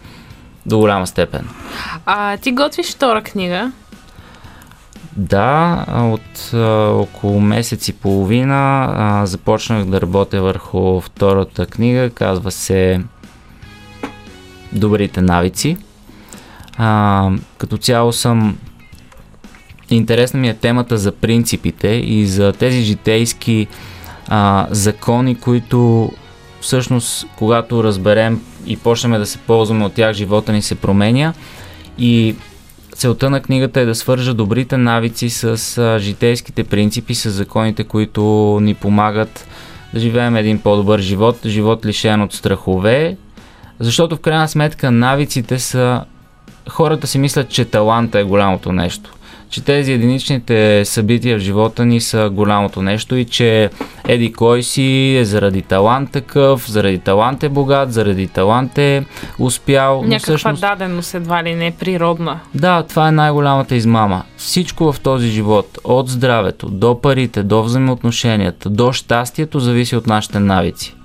До 0.66 0.78
голяма 0.78 1.08
степен. 1.08 1.48
А 2.06 2.38
ти 2.38 2.52
готвиш 2.52 2.92
втора 2.92 3.22
книга? 3.22 3.72
Да, 5.18 5.86
от 5.90 6.54
а, 6.54 6.90
около 6.90 7.40
месец 7.40 7.88
и 7.88 7.94
половина 7.94 8.94
а, 8.98 9.26
започнах 9.26 9.86
да 9.86 10.02
работя 10.02 10.42
върху 10.42 11.02
втората 11.02 11.66
книга, 11.66 12.10
казва 12.10 12.52
се 12.52 13.02
Добрите 14.74 15.22
навици. 15.22 15.78
А, 16.78 17.32
като 17.58 17.78
цяло 17.78 18.14
съм 18.14 18.58
интересна 19.90 20.40
ми 20.40 20.50
е 20.50 20.54
темата 20.54 20.98
за 20.98 21.12
принципите 21.12 21.88
и 21.88 22.28
за 22.28 22.54
тези 22.54 22.82
житейски 22.82 23.68
а, 24.28 24.68
закони, 24.72 25.36
които 25.36 26.12
всъщност 26.62 27.28
когато 27.38 27.84
разберем 27.84 28.42
и 28.66 28.78
почнем 28.78 29.12
да 29.12 29.26
се 29.26 29.38
ползваме 29.38 29.86
от 29.86 29.94
тях, 29.94 30.14
живота 30.14 30.52
ни 30.52 30.62
се 30.62 30.76
променя 30.76 31.34
и 31.98 32.36
Целта 32.98 33.30
на 33.30 33.42
книгата 33.42 33.80
е 33.80 33.86
да 33.86 33.96
свържа 33.96 34.34
добрите 34.34 34.78
навици 34.78 35.30
с 35.30 36.00
житейските 36.00 36.64
принципи, 36.64 37.16
с 37.16 37.30
законите, 37.30 37.84
които 37.84 38.22
ни 38.62 38.74
помагат 38.74 39.48
да 39.94 40.00
живеем 40.00 40.36
един 40.36 40.60
по-добър 40.60 41.00
живот, 41.00 41.38
живот 41.46 41.86
лишен 41.86 42.22
от 42.22 42.34
страхове, 42.34 43.18
защото 43.80 44.16
в 44.16 44.20
крайна 44.20 44.48
сметка 44.48 44.92
навиците 44.92 45.60
са... 45.60 46.04
Хората 46.70 47.08
си 47.08 47.18
мислят, 47.18 47.50
че 47.50 47.66
таланта 47.66 48.20
е 48.20 48.24
голямото 48.24 48.72
нещо 48.72 49.14
че 49.50 49.64
тези 49.64 49.94
единичните 49.94 50.86
събития 50.86 51.38
в 51.38 51.42
живота 51.42 51.86
ни 51.86 52.02
са 52.02 52.30
голямото 52.30 52.82
нещо 52.82 53.16
и 53.16 53.26
че 53.26 53.70
еди 54.08 54.34
кой 54.34 54.64
си 54.64 55.18
е 55.18 55.26
заради 55.26 55.62
талант 55.62 56.12
такъв, 56.12 56.72
заради 56.72 57.00
талант 57.00 57.44
е 57.44 57.50
богат, 57.50 57.94
заради 57.94 58.28
талант 58.28 58.78
е 58.78 59.06
успял. 59.40 60.02
Някаква 60.02 60.20
всъщност... 60.20 60.62
даденост 60.62 61.14
едва 61.14 61.44
ли 61.44 61.56
не 61.56 61.68
е 61.68 61.72
природна. 61.72 62.40
Да, 62.56 62.84
това 62.84 63.08
е 63.08 63.12
най-голямата 63.12 63.76
измама. 63.76 64.24
Всичко 64.38 64.94
в 64.94 65.00
този 65.00 65.28
живот, 65.28 65.78
от 65.84 66.10
здравето, 66.10 66.70
до 66.70 67.02
парите, 67.02 67.44
до 67.44 67.64
взаимоотношенията, 67.64 68.70
до 68.70 68.92
щастието, 68.92 69.60
зависи 69.60 69.96
от 69.96 70.08
нашите 70.08 70.40
навици. 70.40 70.96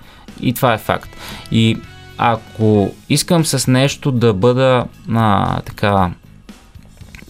И 0.40 0.52
това 0.52 0.72
е 0.72 0.78
факт. 0.78 1.10
И 1.52 1.78
ако 2.18 2.94
искам 3.08 3.44
с 3.44 3.66
нещо 3.66 4.12
да 4.12 4.32
бъда 4.34 4.84
а, 5.14 5.60
така 5.60 6.10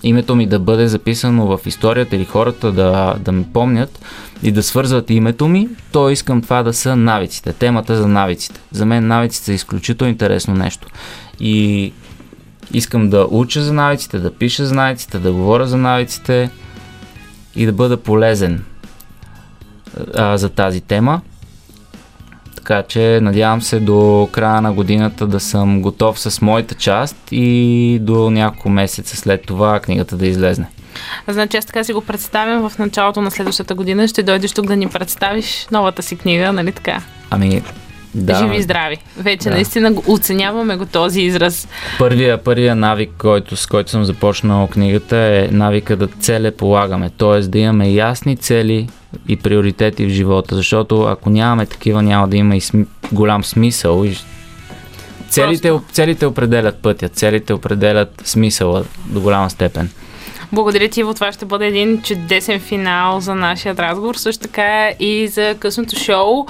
името 0.02 0.36
ми 0.36 0.46
да 0.46 0.58
бъде 0.58 0.88
записано 0.88 1.46
в 1.46 1.66
историята 1.66 2.16
или 2.16 2.24
хората 2.24 2.72
да, 2.72 3.14
да 3.20 3.32
ми 3.32 3.44
помнят 3.52 4.00
и 4.42 4.52
да 4.52 4.62
свързват 4.62 5.10
името 5.10 5.48
ми, 5.48 5.68
то 5.92 6.10
искам 6.10 6.42
това 6.42 6.62
да 6.62 6.72
са 6.72 6.96
навиците, 6.96 7.52
темата 7.52 7.96
за 7.96 8.08
навиците. 8.08 8.60
За 8.72 8.86
мен 8.86 9.06
навиците 9.06 9.44
са 9.44 9.52
изключително 9.52 10.10
интересно 10.10 10.54
нещо. 10.54 10.88
И 11.40 11.92
искам 12.72 13.10
да 13.10 13.26
уча 13.30 13.62
за 13.62 13.72
навиците, 13.72 14.18
да 14.18 14.34
пиша 14.34 14.66
за 14.66 14.74
навиците, 14.74 15.18
да 15.18 15.32
говоря 15.32 15.66
за 15.66 15.76
навиците 15.76 16.50
и 17.56 17.66
да 17.66 17.72
бъда 17.72 17.96
полезен 17.96 18.64
а, 20.14 20.36
за 20.36 20.48
тази 20.48 20.80
тема. 20.80 21.20
Така 22.62 22.82
че 22.82 23.18
надявам 23.22 23.62
се 23.62 23.80
до 23.80 24.28
края 24.32 24.60
на 24.60 24.72
годината 24.72 25.26
да 25.26 25.40
съм 25.40 25.82
готов 25.82 26.20
с 26.20 26.40
моята 26.40 26.74
част 26.74 27.16
и 27.30 27.98
до 28.02 28.30
няколко 28.30 28.68
месеца 28.68 29.16
след 29.16 29.46
това 29.46 29.80
книгата 29.80 30.16
да 30.16 30.26
излезне. 30.26 30.66
Значи 31.28 31.56
аз 31.56 31.66
така 31.66 31.84
си 31.84 31.92
го 31.92 32.00
представям 32.00 32.68
в 32.68 32.78
началото 32.78 33.20
на 33.20 33.30
следващата 33.30 33.74
година. 33.74 34.08
Ще 34.08 34.22
дойдеш 34.22 34.52
тук 34.52 34.66
да 34.66 34.76
ни 34.76 34.88
представиш 34.88 35.66
новата 35.70 36.02
си 36.02 36.16
книга, 36.16 36.52
нали 36.52 36.72
така? 36.72 37.02
Ами, 37.30 37.62
Да. 38.14 38.34
Живи 38.34 38.56
и 38.56 38.62
здрави. 38.62 38.96
Вече 39.16 39.48
да. 39.48 39.54
наистина 39.54 39.94
оценяваме 40.06 40.76
го 40.76 40.86
този 40.86 41.20
израз. 41.20 41.68
Първия, 41.98 42.38
първия 42.44 42.76
навик, 42.76 43.10
който, 43.18 43.56
с 43.56 43.66
който 43.66 43.90
съм 43.90 44.04
започнал 44.04 44.66
книгата 44.66 45.16
е 45.16 45.48
навика 45.50 45.96
да 45.96 46.06
целе 46.06 46.50
полагаме. 46.50 47.10
т.е. 47.18 47.40
да 47.40 47.58
имаме 47.58 47.90
ясни 47.90 48.36
цели 48.36 48.88
и 49.28 49.36
приоритети 49.36 50.06
в 50.06 50.08
живота, 50.08 50.54
защото 50.54 51.02
ако 51.02 51.30
нямаме 51.30 51.66
такива, 51.66 52.02
няма 52.02 52.28
да 52.28 52.36
има 52.36 52.56
и 52.56 52.60
см... 52.60 52.80
голям 53.12 53.44
смисъл. 53.44 54.04
И 54.04 54.16
целите, 55.28 55.72
целите 55.92 56.26
определят 56.26 56.76
пътя, 56.82 57.08
целите 57.08 57.52
определят 57.52 58.22
смисъла 58.24 58.84
до 59.06 59.20
голяма 59.20 59.50
степен. 59.50 59.90
Благодаря 60.52 60.88
ти, 60.88 61.00
Иво. 61.00 61.14
Това 61.14 61.32
ще 61.32 61.44
бъде 61.44 61.66
един 61.66 62.02
чудесен 62.02 62.60
финал 62.60 63.20
за 63.20 63.34
нашия 63.34 63.76
разговор. 63.76 64.14
Също 64.14 64.42
така 64.42 64.90
и 65.00 65.28
за 65.28 65.54
късното 65.58 65.96
шоу. 65.96 66.46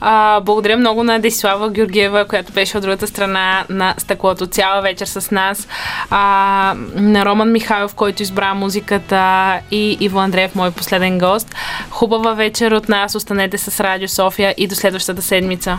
А, 0.00 0.40
благодаря 0.40 0.76
много 0.76 1.02
на 1.02 1.18
Десислава 1.18 1.70
Георгиева, 1.70 2.24
която 2.24 2.52
беше 2.52 2.76
от 2.76 2.82
другата 2.82 3.06
страна 3.06 3.64
на 3.68 3.94
стъклото 3.98 4.46
цяла 4.46 4.82
вечер 4.82 5.06
с 5.06 5.30
нас. 5.30 5.68
А, 6.10 6.74
на 6.94 7.24
Роман 7.24 7.52
Михайлов, 7.52 7.94
който 7.94 8.22
избра 8.22 8.54
музиката 8.54 9.54
и 9.70 9.96
Иво 10.00 10.18
Андреев, 10.18 10.54
мой 10.54 10.70
последен 10.70 11.18
гост. 11.18 11.54
Хубава 11.90 12.34
вечер 12.34 12.72
от 12.72 12.88
нас. 12.88 13.14
Останете 13.14 13.58
с 13.58 13.80
Радио 13.80 14.08
София 14.08 14.54
и 14.56 14.66
до 14.66 14.74
следващата 14.74 15.22
седмица. 15.22 15.78